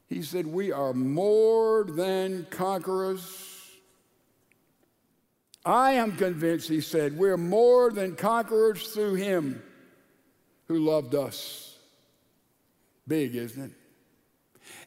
he 0.09 0.23
said, 0.23 0.47
we 0.47 0.73
are 0.73 0.93
more 0.93 1.85
than 1.85 2.47
conquerors. 2.51 3.55
I 5.65 5.93
am 5.93 6.17
convinced, 6.17 6.69
he 6.69 6.81
said, 6.81 7.17
we're 7.17 7.37
more 7.37 7.91
than 7.91 8.17
conquerors 8.17 8.89
through 8.89 9.15
him 9.15 9.63
who 10.67 10.79
loved 10.79 11.15
us. 11.15 11.77
Big, 13.07 13.37
isn't 13.37 13.63
it? 13.63 13.78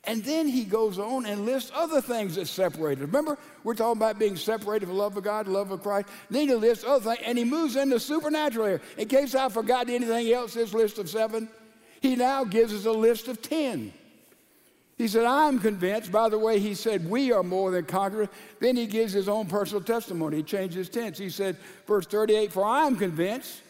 And 0.05 0.23
then 0.23 0.47
he 0.47 0.63
goes 0.63 0.97
on 0.97 1.27
and 1.27 1.45
lists 1.45 1.71
other 1.75 2.01
things 2.01 2.35
that 2.35 2.47
separated. 2.47 3.01
Remember, 3.01 3.37
we're 3.63 3.75
talking 3.75 4.01
about 4.01 4.17
being 4.17 4.35
separated 4.35 4.87
from 4.87 4.97
love 4.97 5.15
of 5.15 5.23
God, 5.23 5.47
love 5.47 5.69
of 5.69 5.83
Christ. 5.83 6.07
Then 6.29 6.47
he 6.47 6.55
lists 6.55 6.83
other 6.83 7.13
things, 7.13 7.23
and 7.23 7.37
he 7.37 7.43
moves 7.43 7.75
into 7.75 7.99
supernatural 7.99 8.65
here. 8.65 8.81
In 8.97 9.07
case 9.07 9.35
I 9.35 9.49
forgot 9.49 9.89
anything 9.89 10.31
else, 10.31 10.55
this 10.55 10.73
list 10.73 10.97
of 10.97 11.07
seven, 11.07 11.47
he 12.01 12.15
now 12.15 12.43
gives 12.43 12.73
us 12.73 12.85
a 12.85 12.91
list 12.91 13.27
of 13.27 13.43
ten. 13.43 13.93
He 14.97 15.07
said, 15.07 15.25
I'm 15.25 15.59
convinced, 15.59 16.11
by 16.11 16.29
the 16.29 16.37
way, 16.37 16.59
he 16.59 16.75
said, 16.75 17.09
we 17.09 17.31
are 17.31 17.43
more 17.43 17.71
than 17.71 17.85
conquerors. 17.85 18.29
Then 18.59 18.75
he 18.75 18.85
gives 18.87 19.13
his 19.13 19.27
own 19.27 19.47
personal 19.47 19.83
testimony. 19.83 20.37
He 20.37 20.43
changes 20.43 20.89
tense. 20.89 21.17
He 21.17 21.29
said, 21.29 21.57
verse 21.87 22.05
38, 22.05 22.51
for 22.51 22.63
I 22.63 22.85
am 22.85 22.95
convinced 22.95 23.61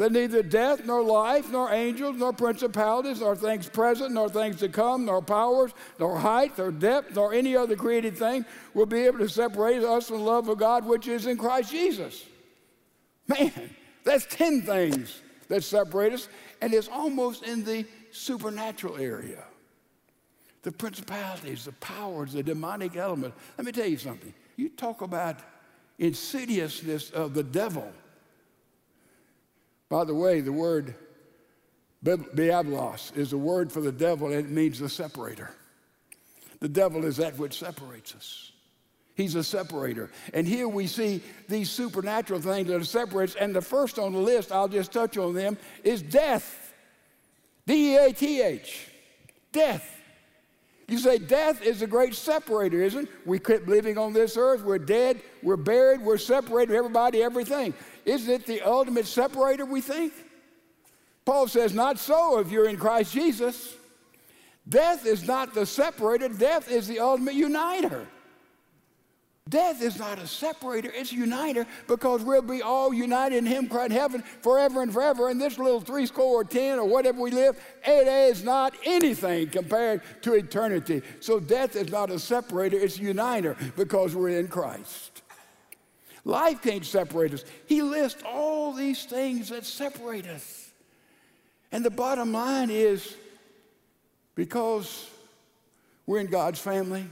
that 0.00 0.12
neither 0.12 0.42
death, 0.42 0.86
nor 0.86 1.02
life, 1.02 1.50
nor 1.50 1.70
angels, 1.70 2.16
nor 2.16 2.32
principalities, 2.32 3.20
nor 3.20 3.36
things 3.36 3.68
present, 3.68 4.12
nor 4.12 4.30
things 4.30 4.56
to 4.56 4.66
come, 4.66 5.04
nor 5.04 5.20
powers, 5.20 5.72
nor 5.98 6.18
height, 6.18 6.56
nor 6.56 6.70
depth, 6.70 7.14
nor 7.14 7.34
any 7.34 7.54
other 7.54 7.76
created 7.76 8.16
thing 8.16 8.46
will 8.72 8.86
be 8.86 9.00
able 9.00 9.18
to 9.18 9.28
separate 9.28 9.82
us 9.82 10.08
from 10.08 10.16
the 10.16 10.24
love 10.24 10.48
of 10.48 10.56
God 10.56 10.86
which 10.86 11.06
is 11.06 11.26
in 11.26 11.36
Christ 11.36 11.70
Jesus. 11.70 12.24
Man, 13.28 13.52
that's 14.02 14.24
10 14.24 14.62
things 14.62 15.20
that 15.48 15.62
separate 15.62 16.14
us, 16.14 16.30
and 16.62 16.72
it's 16.72 16.88
almost 16.88 17.42
in 17.42 17.62
the 17.62 17.84
supernatural 18.10 18.96
area. 18.96 19.44
The 20.62 20.72
principalities, 20.72 21.66
the 21.66 21.72
powers, 21.72 22.32
the 22.32 22.42
demonic 22.42 22.96
element. 22.96 23.34
Let 23.58 23.66
me 23.66 23.72
tell 23.72 23.86
you 23.86 23.98
something. 23.98 24.32
You 24.56 24.70
talk 24.70 25.02
about 25.02 25.40
insidiousness 25.98 27.10
of 27.10 27.34
the 27.34 27.42
devil 27.42 27.92
by 29.90 30.04
the 30.04 30.14
way, 30.14 30.40
the 30.40 30.52
word 30.52 30.94
Diabolos 32.02 33.14
is 33.14 33.34
a 33.34 33.38
word 33.38 33.70
for 33.70 33.82
the 33.82 33.92
devil, 33.92 34.28
and 34.28 34.36
it 34.36 34.48
means 34.48 34.78
the 34.78 34.88
separator. 34.88 35.50
The 36.60 36.68
devil 36.68 37.04
is 37.04 37.18
that 37.18 37.36
which 37.36 37.58
separates 37.58 38.14
us. 38.14 38.52
He's 39.14 39.34
a 39.34 39.44
separator. 39.44 40.10
And 40.32 40.46
here 40.46 40.66
we 40.66 40.86
see 40.86 41.22
these 41.46 41.70
supernatural 41.70 42.40
things 42.40 42.68
that 42.68 42.84
separates. 42.86 43.34
And 43.34 43.54
the 43.54 43.60
first 43.60 43.98
on 43.98 44.12
the 44.12 44.18
list, 44.18 44.50
I'll 44.50 44.68
just 44.68 44.92
touch 44.92 45.18
on 45.18 45.34
them, 45.34 45.58
is 45.84 46.00
death. 46.00 46.72
D 47.66 47.92
E 47.92 47.96
A 47.96 48.12
T 48.12 48.40
H. 48.40 48.88
Death. 49.52 49.99
You 50.90 50.98
say 50.98 51.18
death 51.18 51.62
is 51.62 51.82
a 51.82 51.86
great 51.86 52.16
separator, 52.16 52.82
isn't 52.82 53.04
it? 53.04 53.08
We 53.24 53.38
quit 53.38 53.68
living 53.68 53.96
on 53.96 54.12
this 54.12 54.36
earth. 54.36 54.64
We're 54.64 54.80
dead. 54.80 55.22
We're 55.40 55.56
buried. 55.56 56.02
We're 56.02 56.18
separated. 56.18 56.74
Everybody, 56.74 57.22
everything. 57.22 57.74
Isn't 58.04 58.28
it 58.28 58.44
the 58.44 58.60
ultimate 58.62 59.06
separator, 59.06 59.64
we 59.64 59.80
think? 59.80 60.12
Paul 61.24 61.46
says, 61.46 61.72
not 61.72 62.00
so 62.00 62.40
if 62.40 62.50
you're 62.50 62.68
in 62.68 62.76
Christ 62.76 63.12
Jesus. 63.12 63.76
Death 64.68 65.06
is 65.06 65.26
not 65.26 65.54
the 65.54 65.64
separator, 65.64 66.28
death 66.28 66.70
is 66.70 66.88
the 66.88 66.98
ultimate 66.98 67.34
uniter. 67.34 68.06
Death 69.50 69.82
is 69.82 69.98
not 69.98 70.20
a 70.20 70.28
separator, 70.28 70.92
it's 70.94 71.10
a 71.10 71.16
uniter 71.16 71.66
because 71.88 72.22
we'll 72.22 72.40
be 72.40 72.62
all 72.62 72.94
united 72.94 73.36
in 73.36 73.46
Him 73.46 73.68
in 73.70 73.90
heaven 73.90 74.22
forever 74.42 74.80
and 74.80 74.92
forever. 74.92 75.28
And 75.28 75.40
this 75.40 75.58
little 75.58 75.80
three 75.80 76.06
score 76.06 76.40
or 76.40 76.44
ten 76.44 76.78
or 76.78 76.84
whatever 76.86 77.20
we 77.20 77.32
live, 77.32 77.60
it 77.84 78.06
is 78.06 78.44
not 78.44 78.74
anything 78.84 79.48
compared 79.48 80.02
to 80.22 80.34
eternity. 80.34 81.02
So 81.18 81.40
death 81.40 81.74
is 81.74 81.90
not 81.90 82.10
a 82.10 82.18
separator, 82.18 82.78
it's 82.78 82.98
a 82.98 83.02
uniter 83.02 83.56
because 83.76 84.14
we're 84.14 84.38
in 84.38 84.46
Christ. 84.46 85.22
Life 86.24 86.62
can't 86.62 86.84
separate 86.84 87.34
us. 87.34 87.44
He 87.66 87.82
lists 87.82 88.22
all 88.24 88.72
these 88.72 89.04
things 89.04 89.48
that 89.48 89.66
separate 89.66 90.26
us. 90.26 90.70
And 91.72 91.84
the 91.84 91.90
bottom 91.90 92.32
line 92.32 92.70
is 92.70 93.16
because 94.36 95.10
we're 96.06 96.20
in 96.20 96.26
God's 96.26 96.60
family, 96.60 97.04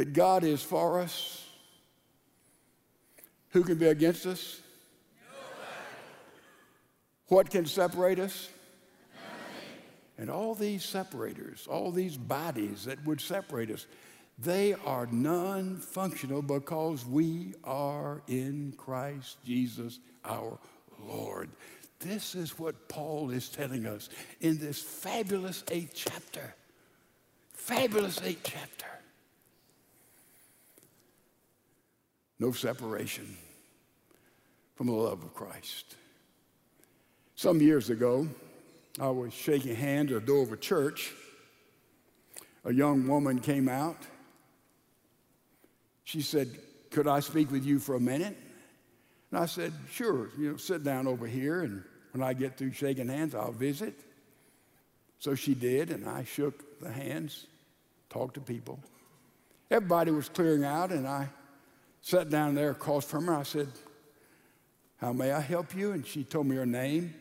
that 0.00 0.14
God 0.14 0.44
is 0.44 0.62
for 0.62 0.98
us, 0.98 1.46
who 3.50 3.62
can 3.62 3.76
be 3.76 3.84
against 3.84 4.24
us? 4.24 4.62
Nobody. 5.28 5.76
What 7.28 7.50
can 7.50 7.66
separate 7.66 8.18
us? 8.18 8.48
Nothing. 9.14 9.82
And 10.16 10.30
all 10.30 10.54
these 10.54 10.86
separators, 10.86 11.66
all 11.66 11.92
these 11.92 12.16
bodies 12.16 12.86
that 12.86 13.04
would 13.04 13.20
separate 13.20 13.70
us, 13.70 13.84
they 14.38 14.72
are 14.86 15.06
non 15.12 15.76
functional 15.76 16.40
because 16.40 17.04
we 17.04 17.52
are 17.62 18.22
in 18.26 18.72
Christ 18.78 19.36
Jesus 19.44 19.98
our 20.24 20.58
Lord. 20.98 21.50
This 21.98 22.34
is 22.34 22.58
what 22.58 22.88
Paul 22.88 23.28
is 23.28 23.50
telling 23.50 23.84
us 23.84 24.08
in 24.40 24.56
this 24.56 24.80
fabulous 24.80 25.62
eighth 25.70 25.92
chapter. 25.94 26.54
Fabulous 27.52 28.18
eighth 28.22 28.44
chapter. 28.44 28.99
No 32.40 32.52
separation 32.52 33.36
from 34.74 34.86
the 34.86 34.92
love 34.92 35.22
of 35.22 35.34
Christ. 35.34 35.94
Some 37.36 37.60
years 37.60 37.90
ago, 37.90 38.26
I 38.98 39.08
was 39.08 39.32
shaking 39.32 39.76
hands 39.76 40.10
at 40.10 40.22
the 40.22 40.26
door 40.26 40.42
of 40.42 40.52
a 40.52 40.56
church. 40.56 41.12
A 42.64 42.72
young 42.72 43.06
woman 43.06 43.38
came 43.38 43.68
out. 43.68 43.98
She 46.04 46.22
said, 46.22 46.48
Could 46.90 47.06
I 47.06 47.20
speak 47.20 47.52
with 47.52 47.64
you 47.64 47.78
for 47.78 47.94
a 47.94 48.00
minute? 48.00 48.36
And 49.30 49.38
I 49.38 49.46
said, 49.46 49.72
Sure, 49.90 50.30
you 50.38 50.52
know, 50.52 50.56
sit 50.56 50.82
down 50.82 51.06
over 51.06 51.26
here, 51.26 51.62
and 51.62 51.84
when 52.12 52.22
I 52.22 52.32
get 52.32 52.56
through 52.56 52.72
shaking 52.72 53.08
hands, 53.08 53.34
I'll 53.34 53.52
visit. 53.52 53.94
So 55.18 55.34
she 55.34 55.54
did, 55.54 55.90
and 55.90 56.08
I 56.08 56.24
shook 56.24 56.80
the 56.80 56.90
hands, 56.90 57.46
talked 58.08 58.34
to 58.34 58.40
people. 58.40 58.80
Everybody 59.70 60.10
was 60.10 60.28
clearing 60.30 60.64
out, 60.64 60.90
and 60.90 61.06
I 61.06 61.28
sat 62.00 62.30
down 62.30 62.54
there 62.54 62.70
across 62.70 63.04
from 63.04 63.26
her. 63.26 63.34
I 63.34 63.42
said, 63.42 63.68
How 64.98 65.12
may 65.12 65.32
I 65.32 65.40
help 65.40 65.74
you? 65.74 65.92
And 65.92 66.06
she 66.06 66.24
told 66.24 66.46
me 66.46 66.56
her 66.56 66.66
name. 66.66 67.14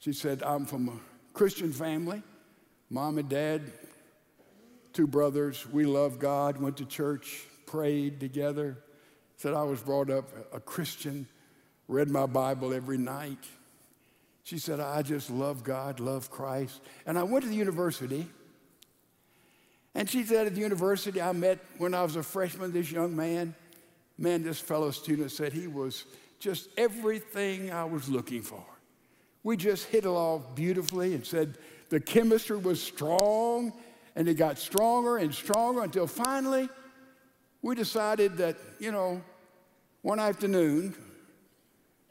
She 0.00 0.12
said, 0.12 0.42
I'm 0.42 0.66
from 0.66 0.88
a 0.88 0.98
Christian 1.32 1.72
family, 1.72 2.22
mom 2.90 3.18
and 3.18 3.28
dad, 3.28 3.62
two 4.92 5.06
brothers. 5.06 5.66
We 5.70 5.84
love 5.84 6.18
God, 6.18 6.58
went 6.58 6.76
to 6.78 6.84
church, 6.84 7.44
prayed 7.66 8.20
together. 8.20 8.78
Said, 9.36 9.52
I 9.52 9.64
was 9.64 9.82
brought 9.82 10.08
up 10.08 10.30
a 10.54 10.60
Christian, 10.60 11.26
read 11.88 12.08
my 12.08 12.26
Bible 12.26 12.72
every 12.72 12.96
night. 12.96 13.44
She 14.44 14.58
said, 14.58 14.78
I 14.80 15.02
just 15.02 15.28
love 15.28 15.64
God, 15.64 15.98
love 15.98 16.30
Christ. 16.30 16.80
And 17.04 17.18
I 17.18 17.24
went 17.24 17.42
to 17.44 17.50
the 17.50 17.56
university 17.56 18.26
and 19.96 20.10
she 20.10 20.24
said 20.24 20.46
at 20.46 20.54
the 20.54 20.60
university 20.60 21.22
I 21.22 21.32
met 21.32 21.58
when 21.78 21.94
I 21.94 22.02
was 22.02 22.16
a 22.16 22.22
freshman, 22.22 22.70
this 22.70 22.92
young 22.92 23.16
man, 23.16 23.54
man, 24.18 24.42
this 24.42 24.60
fellow 24.60 24.90
student 24.90 25.30
said 25.30 25.54
he 25.54 25.66
was 25.66 26.04
just 26.38 26.68
everything 26.76 27.72
I 27.72 27.84
was 27.84 28.06
looking 28.06 28.42
for. 28.42 28.62
We 29.42 29.56
just 29.56 29.86
hit 29.86 30.04
it 30.04 30.08
off 30.08 30.54
beautifully 30.54 31.14
and 31.14 31.24
said 31.26 31.56
the 31.88 31.98
chemistry 31.98 32.58
was 32.58 32.80
strong 32.80 33.72
and 34.14 34.28
it 34.28 34.34
got 34.34 34.58
stronger 34.58 35.16
and 35.16 35.34
stronger 35.34 35.82
until 35.82 36.06
finally 36.06 36.68
we 37.62 37.74
decided 37.74 38.36
that, 38.36 38.58
you 38.78 38.92
know, 38.92 39.22
one 40.02 40.20
afternoon 40.20 40.94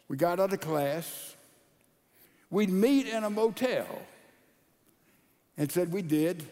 we 0.07 0.17
got 0.17 0.39
out 0.39 0.51
of 0.51 0.59
class, 0.59 1.35
we'd 2.49 2.71
meet 2.71 3.07
in 3.07 3.23
a 3.23 3.29
motel 3.29 3.85
and 5.55 5.71
said 5.71 5.93
we 5.93 6.01
did 6.01 6.47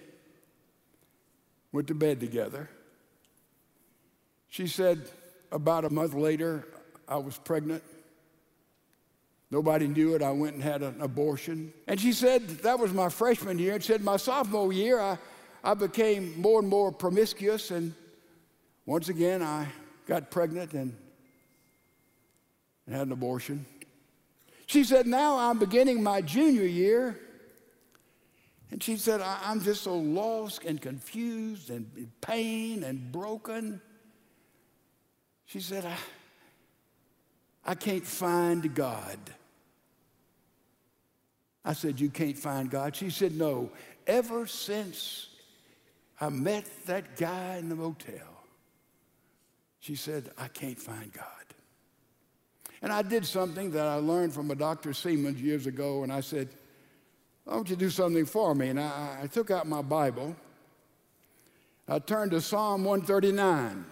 went 1.74 1.88
to 1.88 1.96
bed 1.96 2.22
together. 2.22 2.70
She 4.48 4.68
said 4.68 5.10
about 5.52 5.84
a 5.84 5.90
month 5.90 6.14
later, 6.14 6.66
I 7.08 7.18
was 7.18 7.38
pregnant. 7.38 7.84
Nobody 9.52 9.88
knew 9.88 10.16
it. 10.16 10.22
I 10.22 10.32
went 10.32 10.54
and 10.54 10.64
had 10.64 10.82
an 10.82 11.02
abortion. 11.02 11.74
And 11.88 12.00
she 12.00 12.14
said 12.14 12.48
that 12.60 12.80
was 12.80 12.94
my 12.94 13.10
freshman 13.10 13.60
year. 13.60 13.74
And 13.74 13.84
said 13.84 14.02
my 14.02 14.18
sophomore 14.18 14.72
year, 14.72 15.00
I, 15.00 15.18
I 15.64 15.74
became 15.74 16.40
more 16.40 16.60
and 16.60 16.70
more 16.70 16.92
promiscuous. 16.92 17.72
And 17.72 17.94
once 18.86 19.10
again, 19.10 19.42
I 19.42 19.68
got 20.08 20.32
pregnant 20.32 20.74
and, 20.74 20.96
and 22.86 22.96
had 22.96 23.08
an 23.08 23.14
abortion. 23.14 23.66
She 24.66 24.84
said, 24.84 25.08
now 25.08 25.38
I'm 25.38 25.60
beginning 25.60 26.02
my 26.02 26.22
junior 26.22 26.66
year. 26.66 27.20
And 28.74 28.82
she 28.82 28.98
said, 28.98 29.22
I'm 29.22 29.62
just 29.62 29.84
so 29.84 29.96
lost 29.96 30.64
and 30.66 30.82
confused 30.82 31.70
and 31.70 31.92
in 31.96 32.12
pain 32.22 32.84
and 32.84 33.12
broken. 33.12 33.80
She 35.46 35.60
said, 35.60 35.86
I, 35.86 35.96
I 37.64 37.76
can't 37.76 38.04
find 38.04 38.74
God. 38.74 39.20
I 41.64 41.74
said, 41.74 42.00
You 42.00 42.10
can't 42.10 42.36
find 42.36 42.68
God? 42.68 42.96
She 42.96 43.12
said, 43.12 43.36
No. 43.36 43.70
Ever 44.08 44.48
since 44.48 45.28
I 46.20 46.30
met 46.30 46.66
that 46.88 47.16
guy 47.16 47.58
in 47.58 47.70
the 47.70 47.76
motel, 47.76 48.44
she 49.82 49.94
said, 49.94 50.32
I 50.36 50.48
can't 50.48 50.80
find 50.80 51.14
God. 51.14 51.26
And 52.82 52.92
I 52.92 53.04
did 53.04 53.24
something 53.24 53.70
that 53.70 53.86
I 53.86 53.98
learned 53.98 54.34
from 54.34 54.50
a 54.50 54.56
Dr. 54.56 54.94
Siemens 54.94 55.40
years 55.40 55.68
ago, 55.68 56.02
and 56.02 56.12
I 56.12 56.22
said, 56.22 56.50
I 57.48 57.56
want 57.56 57.70
you 57.70 57.76
to 57.76 57.80
do 57.80 57.90
something 57.90 58.26
for 58.26 58.56
me. 58.56 58.70
And 58.70 58.80
I, 58.80 59.20
I 59.24 59.28
took 59.28 59.52
out 59.52 59.68
my 59.68 59.82
Bible. 59.82 60.36
I 61.88 62.00
turned 62.00 62.32
to 62.32 62.42
Psalm 62.42 62.86
139. 62.86 63.86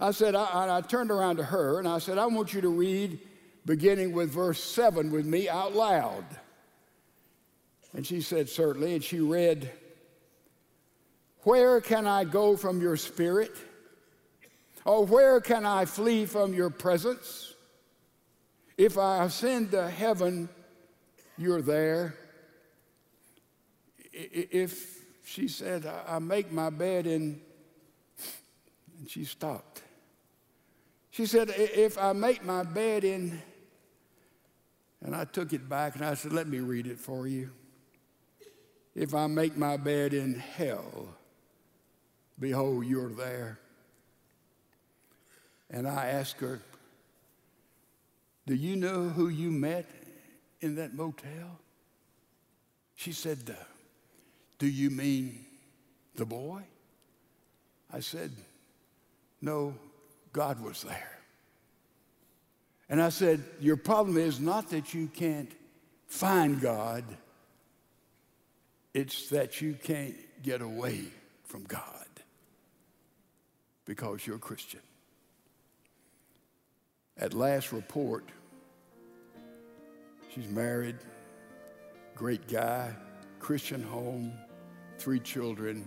I 0.00 0.10
said, 0.12 0.34
I, 0.34 0.78
I, 0.78 0.80
turned 0.80 1.10
around 1.10 1.36
to 1.36 1.44
her 1.44 1.78
and 1.78 1.88
I 1.88 1.98
said, 1.98 2.18
I 2.18 2.26
want 2.26 2.54
you 2.54 2.60
to 2.60 2.68
read 2.68 3.18
beginning 3.66 4.12
with 4.12 4.30
verse 4.30 4.62
7 4.62 5.10
with 5.10 5.26
me 5.26 5.48
out 5.48 5.74
loud. 5.74 6.24
And 7.94 8.06
she 8.06 8.20
said, 8.20 8.48
Certainly. 8.48 8.94
And 8.94 9.04
she 9.04 9.20
read, 9.20 9.70
Where 11.42 11.80
can 11.80 12.06
I 12.06 12.24
go 12.24 12.56
from 12.56 12.80
your 12.80 12.96
spirit? 12.96 13.54
Or 14.84 15.04
where 15.04 15.40
can 15.40 15.66
I 15.66 15.84
flee 15.84 16.24
from 16.24 16.54
your 16.54 16.70
presence? 16.70 17.54
If 18.78 18.96
I 18.96 19.24
ascend 19.24 19.72
to 19.72 19.90
heaven, 19.90 20.48
you're 21.38 21.62
there. 21.62 22.14
If 24.12 25.04
she 25.24 25.48
said, 25.48 25.90
I 26.06 26.18
make 26.18 26.50
my 26.50 26.70
bed 26.70 27.06
in, 27.06 27.40
and 28.98 29.08
she 29.08 29.24
stopped. 29.24 29.82
She 31.10 31.26
said, 31.26 31.50
If 31.56 31.98
I 31.98 32.12
make 32.12 32.44
my 32.44 32.62
bed 32.64 33.04
in, 33.04 33.40
and 35.04 35.14
I 35.14 35.24
took 35.24 35.52
it 35.52 35.68
back 35.68 35.94
and 35.94 36.04
I 36.04 36.14
said, 36.14 36.32
Let 36.32 36.48
me 36.48 36.58
read 36.58 36.86
it 36.86 36.98
for 36.98 37.26
you. 37.26 37.50
If 38.94 39.14
I 39.14 39.26
make 39.28 39.56
my 39.56 39.76
bed 39.76 40.12
in 40.12 40.34
hell, 40.34 41.08
behold, 42.38 42.84
you're 42.86 43.10
there. 43.10 43.60
And 45.70 45.86
I 45.86 46.06
asked 46.06 46.40
her, 46.40 46.60
Do 48.46 48.54
you 48.54 48.74
know 48.74 49.08
who 49.08 49.28
you 49.28 49.50
met 49.50 49.86
in 50.60 50.76
that 50.76 50.94
motel? 50.94 51.58
She 52.94 53.12
said, 53.12 53.56
Do 54.58 54.66
you 54.66 54.90
mean 54.90 55.44
the 56.16 56.26
boy? 56.26 56.62
I 57.92 58.00
said, 58.00 58.32
No, 59.40 59.74
God 60.32 60.60
was 60.60 60.82
there. 60.82 61.18
And 62.88 63.00
I 63.00 63.10
said, 63.10 63.42
Your 63.60 63.76
problem 63.76 64.16
is 64.16 64.40
not 64.40 64.70
that 64.70 64.94
you 64.94 65.08
can't 65.08 65.50
find 66.06 66.60
God, 66.60 67.04
it's 68.94 69.28
that 69.28 69.60
you 69.60 69.74
can't 69.74 70.16
get 70.42 70.60
away 70.60 71.04
from 71.44 71.64
God 71.64 72.06
because 73.84 74.26
you're 74.26 74.36
a 74.36 74.40
Christian. 74.40 74.80
At 77.16 77.34
last 77.34 77.72
report, 77.72 78.24
she's 80.38 80.50
married, 80.50 80.96
great 82.14 82.46
guy, 82.48 82.92
Christian 83.40 83.82
home, 83.82 84.32
three 84.98 85.20
children, 85.20 85.86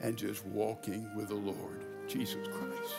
and 0.00 0.16
just 0.16 0.44
walking 0.46 1.10
with 1.16 1.28
the 1.28 1.34
Lord, 1.34 1.84
Jesus 2.06 2.46
Christ. 2.48 2.94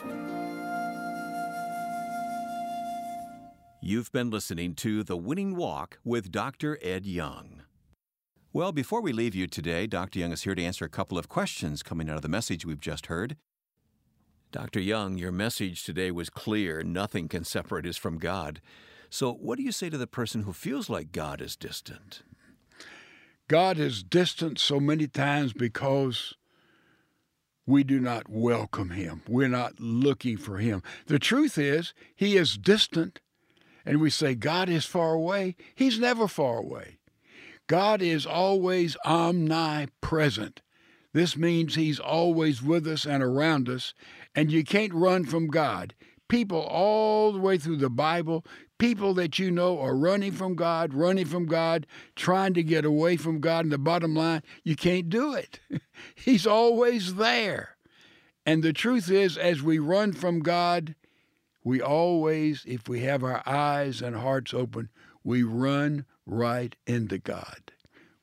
You've 3.82 4.12
been 4.12 4.30
listening 4.30 4.74
to 4.76 5.04
The 5.04 5.16
Winning 5.16 5.56
Walk 5.56 6.00
with 6.04 6.32
Dr. 6.32 6.80
Ed 6.82 7.06
Young. 7.06 7.62
Well, 8.52 8.72
before 8.72 9.02
we 9.02 9.14
leave 9.14 9.36
you 9.36 9.48
today, 9.48 9.86
Dr. 9.86 10.20
Young 10.20 10.32
is 10.32 10.44
here 10.44 10.56
to 10.56 10.64
answer 10.64 10.86
a 10.86 10.90
couple 10.90 11.18
of 11.18 11.30
questions 11.30 11.84
coming 11.84 12.10
out 12.10 12.16
of 12.16 12.22
the 12.22 12.30
message 12.30 12.66
we've 12.66 12.80
just 12.80 13.06
heard. 13.06 13.38
Dr. 14.52 14.80
Young, 14.80 15.18
your 15.18 15.32
message 15.32 15.84
today 15.84 16.12
was 16.12 16.30
clear. 16.30 16.82
Nothing 16.82 17.28
can 17.28 17.44
separate 17.44 17.86
us 17.86 17.98
from 17.98 18.18
God. 18.18 18.62
So, 19.10 19.34
what 19.34 19.58
do 19.58 19.64
you 19.64 19.72
say 19.72 19.90
to 19.90 19.98
the 19.98 20.08
person 20.08 20.44
who 20.44 20.54
feels 20.54 20.90
like 20.90 21.12
God 21.12 21.42
is 21.42 21.56
distant? 21.56 22.24
God 23.48 23.78
is 23.78 24.04
distant 24.04 24.60
so 24.60 24.80
many 24.80 25.08
times 25.08 25.54
because 25.54 26.34
we 27.68 27.84
do 27.84 28.00
not 28.00 28.30
welcome 28.30 28.92
him. 28.92 29.22
We're 29.28 29.48
not 29.48 29.80
looking 29.80 30.38
for 30.38 30.58
him. 30.58 30.82
The 31.08 31.20
truth 31.20 31.58
is, 31.58 31.94
he 32.16 32.38
is 32.38 32.58
distant 32.58 33.20
and 33.86 34.02
we 34.02 34.10
say 34.10 34.36
God 34.36 34.68
is 34.68 34.86
far 34.86 35.14
away, 35.14 35.56
He's 35.76 36.00
never 36.00 36.28
far 36.28 36.58
away. 36.58 36.98
God 37.68 38.02
is 38.02 38.26
always 38.26 38.98
omnipresent. 39.06 40.62
This 41.14 41.38
means 41.38 41.76
He's 41.76 42.00
always 42.00 42.62
with 42.62 42.88
us 42.88 43.06
and 43.06 43.22
around 43.22 43.70
us, 43.70 43.94
and 44.34 44.52
you 44.52 44.64
can't 44.64 44.94
run 44.94 45.26
from 45.26 45.48
God. 45.48 45.94
People 46.28 46.60
all 46.60 47.32
the 47.32 47.40
way 47.40 47.58
through 47.58 47.78
the 47.78 47.90
Bible, 47.90 48.44
people 48.78 49.14
that 49.16 49.40
you 49.40 49.52
know 49.52 49.80
are 49.80 49.96
running 49.96 50.32
from 50.32 50.56
God, 50.56 50.94
running 50.94 51.26
from 51.26 51.46
God, 51.46 51.88
trying 52.16 52.54
to 52.56 52.64
get 52.64 52.86
away 52.86 53.18
from 53.18 53.40
God. 53.40 53.66
And 53.66 53.72
the 53.72 53.78
bottom 53.78 54.16
line, 54.16 54.44
you 54.64 54.76
can't 54.76 55.10
do 55.10 55.34
it. 55.34 55.60
He's 56.16 56.46
always 56.46 57.16
there. 57.16 57.78
And 58.46 58.64
the 58.64 58.74
truth 58.74 59.10
is, 59.10 59.38
as 59.38 59.64
we 59.64 59.80
run 59.80 60.14
from 60.14 60.40
God, 60.40 60.96
we 61.64 61.82
always, 61.82 62.64
if 62.68 62.88
we 62.88 63.02
have 63.02 63.24
our 63.24 63.42
eyes 63.48 64.02
and 64.02 64.16
hearts 64.16 64.54
open, 64.54 64.90
we 65.24 65.42
run 65.42 66.06
right 66.26 66.76
into 66.86 67.18
God. 67.18 67.72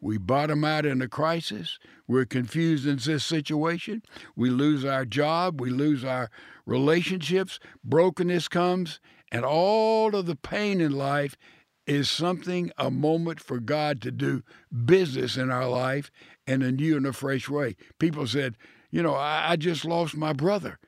We 0.01 0.19
bottom 0.19 0.65
out 0.65 0.85
in 0.85 1.01
a 1.01 1.09
crisis. 1.09 1.79
We're 2.09 2.25
confused 2.25 2.87
in 2.87 2.97
this 2.97 3.25
situation. 3.25 4.03
We 4.35 4.51
lose 4.51 4.85
our 4.85 5.05
job. 5.05 5.61
We 5.61 5.71
lose 5.71 6.05
our 6.05 6.29
relationships. 6.67 7.61
Brokenness 7.85 8.49
comes. 8.49 9.01
And 9.33 9.47
all 9.47 10.15
of 10.15 10.27
the 10.27 10.37
pain 10.37 10.83
in 10.83 10.93
life 10.93 11.39
is 11.87 12.11
something, 12.11 12.71
a 12.77 12.91
moment 12.91 13.41
for 13.41 13.59
God 13.59 14.03
to 14.03 14.13
do 14.13 14.43
business 14.85 15.39
in 15.39 15.51
our 15.51 15.67
life 15.67 16.11
in 16.47 16.61
a 16.61 16.71
new 16.71 16.99
and 16.99 17.07
a 17.07 17.15
fresh 17.15 17.49
way. 17.49 17.77
People 17.99 18.27
said, 18.27 18.57
You 18.91 19.03
know, 19.03 19.15
I, 19.15 19.53
I 19.53 19.57
just 19.57 19.87
lost 19.87 20.15
my 20.15 20.35
brother. 20.35 20.79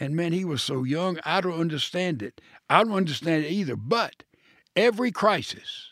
And 0.00 0.16
man, 0.16 0.32
he 0.32 0.44
was 0.44 0.62
so 0.64 0.82
young. 0.82 1.20
I 1.24 1.40
don't 1.40 1.60
understand 1.60 2.22
it. 2.22 2.40
I 2.68 2.82
don't 2.82 2.92
understand 2.92 3.44
it 3.44 3.52
either. 3.52 3.76
But 3.76 4.24
every 4.74 5.12
crisis, 5.12 5.90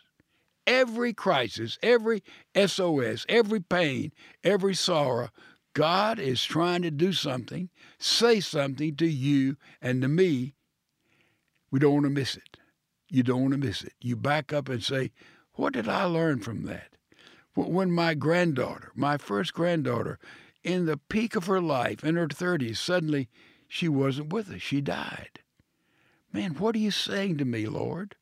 every 0.67 1.13
crisis, 1.13 1.79
every 1.81 2.25
SOS, 2.57 3.25
every 3.29 3.61
pain, 3.61 4.11
every 4.43 4.75
sorrow, 4.75 5.29
God 5.75 6.19
is 6.19 6.43
trying 6.43 6.83
to 6.83 6.91
do 6.91 7.13
something, 7.13 7.71
say 8.01 8.41
something 8.41 8.97
to 8.97 9.07
you 9.07 9.57
and 9.81 10.03
to 10.03 10.09
me. 10.09 10.55
We 11.71 11.79
don't 11.79 11.95
want 11.95 12.05
to 12.05 12.11
miss 12.11 12.37
it. 12.37 12.57
You 13.09 13.23
don't 13.23 13.43
want 13.43 13.53
to 13.53 13.59
miss 13.59 13.83
it. 13.83 13.95
You 14.01 14.17
back 14.17 14.53
up 14.53 14.69
and 14.69 14.83
say, 14.83 15.13
What 15.55 15.73
did 15.73 15.89
I 15.89 16.05
learn 16.05 16.41
from 16.41 16.65
that? 16.65 16.89
When 17.55 17.91
my 17.91 18.15
granddaughter, 18.15 18.93
my 18.95 19.17
first 19.17 19.53
granddaughter, 19.53 20.19
in 20.63 20.87
the 20.87 20.97
peak 20.97 21.37
of 21.37 21.47
her 21.47 21.61
life, 21.61 22.05
in 22.05 22.17
her 22.17 22.29
30s, 22.29 22.77
suddenly 22.77 23.29
she 23.69 23.89
wasn't 23.89 24.33
with 24.33 24.51
us. 24.51 24.63
She 24.63 24.81
died. 24.81 25.41
Man, 26.33 26.55
what 26.55 26.75
are 26.75 26.79
you 26.79 26.91
saying 26.91 27.39
to 27.39 27.45
me, 27.45 27.67
Lord? 27.67 28.17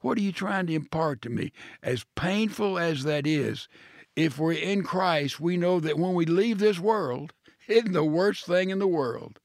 What 0.00 0.16
are 0.16 0.22
you 0.22 0.32
trying 0.32 0.66
to 0.68 0.74
impart 0.74 1.22
to 1.22 1.30
me? 1.30 1.52
As 1.82 2.04
painful 2.14 2.78
as 2.78 3.02
that 3.02 3.26
is, 3.26 3.68
if 4.14 4.38
we're 4.38 4.52
in 4.52 4.82
Christ, 4.82 5.40
we 5.40 5.56
know 5.56 5.80
that 5.80 5.98
when 5.98 6.14
we 6.14 6.24
leave 6.24 6.58
this 6.58 6.78
world, 6.78 7.32
it's 7.66 7.90
the 7.90 8.04
worst 8.04 8.46
thing 8.46 8.70
in 8.70 8.78
the 8.78 8.86
world. 8.86 9.40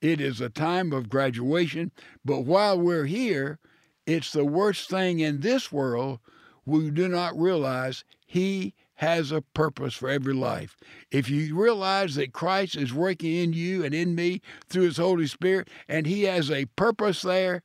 It 0.00 0.20
is 0.20 0.40
a 0.40 0.50
time 0.50 0.92
of 0.92 1.08
graduation, 1.08 1.90
but 2.24 2.40
while 2.40 2.78
we're 2.78 3.06
here, 3.06 3.58
it's 4.06 4.32
the 4.32 4.44
worst 4.44 4.90
thing 4.90 5.20
in 5.20 5.40
this 5.40 5.72
world. 5.72 6.20
We 6.66 6.90
do 6.90 7.08
not 7.08 7.38
realize 7.38 8.04
He 8.26 8.74
has 8.98 9.32
a 9.32 9.40
purpose 9.42 9.94
for 9.94 10.08
every 10.08 10.34
life. 10.34 10.76
If 11.10 11.28
you 11.28 11.56
realize 11.56 12.14
that 12.14 12.32
Christ 12.32 12.76
is 12.76 12.92
working 12.92 13.34
in 13.34 13.52
you 13.52 13.84
and 13.84 13.94
in 13.94 14.14
me 14.14 14.40
through 14.68 14.84
His 14.84 14.98
Holy 14.98 15.26
Spirit, 15.26 15.68
and 15.88 16.06
He 16.06 16.24
has 16.24 16.50
a 16.50 16.66
purpose 16.66 17.22
there, 17.22 17.62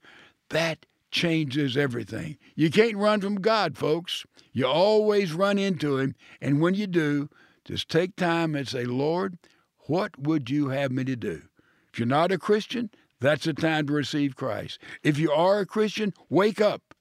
that 0.50 0.86
changes 1.12 1.76
everything. 1.76 2.38
You 2.56 2.70
can't 2.70 2.98
run 2.98 3.22
from 3.22 3.36
God, 3.36 3.78
folks. 3.78 4.26
You 4.54 4.65
always 4.65 5.34
run 5.34 5.58
into 5.58 5.98
Him. 5.98 6.15
And 6.42 6.62
when 6.62 6.74
you 6.74 6.88
do, 6.88 7.30
just 7.65 7.89
take 7.89 8.15
time 8.15 8.56
and 8.56 8.68
say, 8.68 8.86
Lord, 8.86 9.38
what 9.88 10.18
would 10.20 10.50
you 10.50 10.70
have 10.70 10.92
me 10.92 11.04
to 11.04 11.15
do? 11.15 11.44
If 11.91 11.99
you're 11.99 12.08
not 12.08 12.32
a 12.32 12.38
Christian, 12.38 12.89
that's 13.19 13.45
the 13.45 13.54
time 13.54 13.88
to 13.88 13.93
receive 13.93 14.36
Christ. 14.36 14.80
If 15.04 15.17
you 15.17 15.32
are 15.32 15.60
a 15.60 15.65
Christian, 15.65 16.13
wake 16.30 16.62
up 16.62 16.93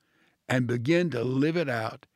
and 0.49 0.67
begin 0.67 1.11
to 1.11 1.23
live 1.23 1.57
it 1.57 1.69
out 1.69 2.07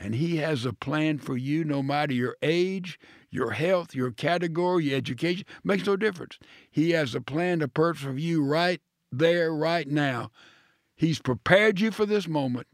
and 0.00 0.14
He 0.14 0.36
has 0.36 0.64
a 0.64 0.72
plan 0.72 1.18
for 1.18 1.36
you 1.36 1.64
no 1.64 1.82
matter 1.82 2.12
your 2.12 2.36
age, 2.42 2.98
your 3.30 3.52
health, 3.52 3.94
your 3.94 4.10
category, 4.10 4.84
your 4.84 4.96
education. 4.96 5.44
Makes 5.64 5.86
no 5.86 5.96
difference. 5.96 6.38
He 6.70 6.90
has 6.92 7.14
a 7.14 7.20
plan, 7.20 7.62
a 7.62 7.68
purpose 7.68 8.02
for 8.02 8.12
you 8.12 8.44
right 8.44 8.80
there, 9.10 9.52
right 9.52 9.88
now. 9.88 10.30
He's 10.94 11.20
prepared 11.20 11.80
you 11.80 11.90
for 11.90 12.06
this 12.06 12.28
moment. 12.28 12.66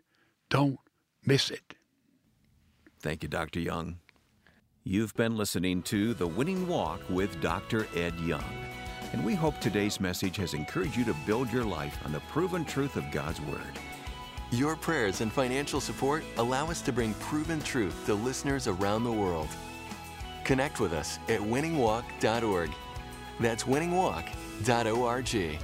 Don't 0.50 0.78
miss 1.24 1.50
it. 1.50 1.74
Thank 3.00 3.22
you, 3.22 3.28
Dr. 3.28 3.60
Young. 3.60 3.98
You've 4.82 5.14
been 5.14 5.36
listening 5.36 5.82
to 5.84 6.14
The 6.14 6.26
Winning 6.26 6.68
Walk 6.68 7.00
with 7.08 7.40
Dr. 7.40 7.86
Ed 7.94 8.18
Young. 8.20 8.44
And 9.14 9.24
we 9.24 9.36
hope 9.36 9.60
today's 9.60 10.00
message 10.00 10.38
has 10.38 10.54
encouraged 10.54 10.96
you 10.96 11.04
to 11.04 11.14
build 11.24 11.52
your 11.52 11.62
life 11.62 11.96
on 12.04 12.10
the 12.10 12.18
proven 12.18 12.64
truth 12.64 12.96
of 12.96 13.12
God's 13.12 13.40
Word. 13.42 13.78
Your 14.50 14.74
prayers 14.74 15.20
and 15.20 15.32
financial 15.32 15.80
support 15.80 16.24
allow 16.36 16.68
us 16.68 16.82
to 16.82 16.92
bring 16.92 17.14
proven 17.14 17.60
truth 17.60 17.94
to 18.06 18.14
listeners 18.14 18.66
around 18.66 19.04
the 19.04 19.12
world. 19.12 19.46
Connect 20.42 20.80
with 20.80 20.92
us 20.92 21.20
at 21.28 21.38
winningwalk.org. 21.38 22.72
That's 23.38 23.62
winningwalk.org. 23.62 25.58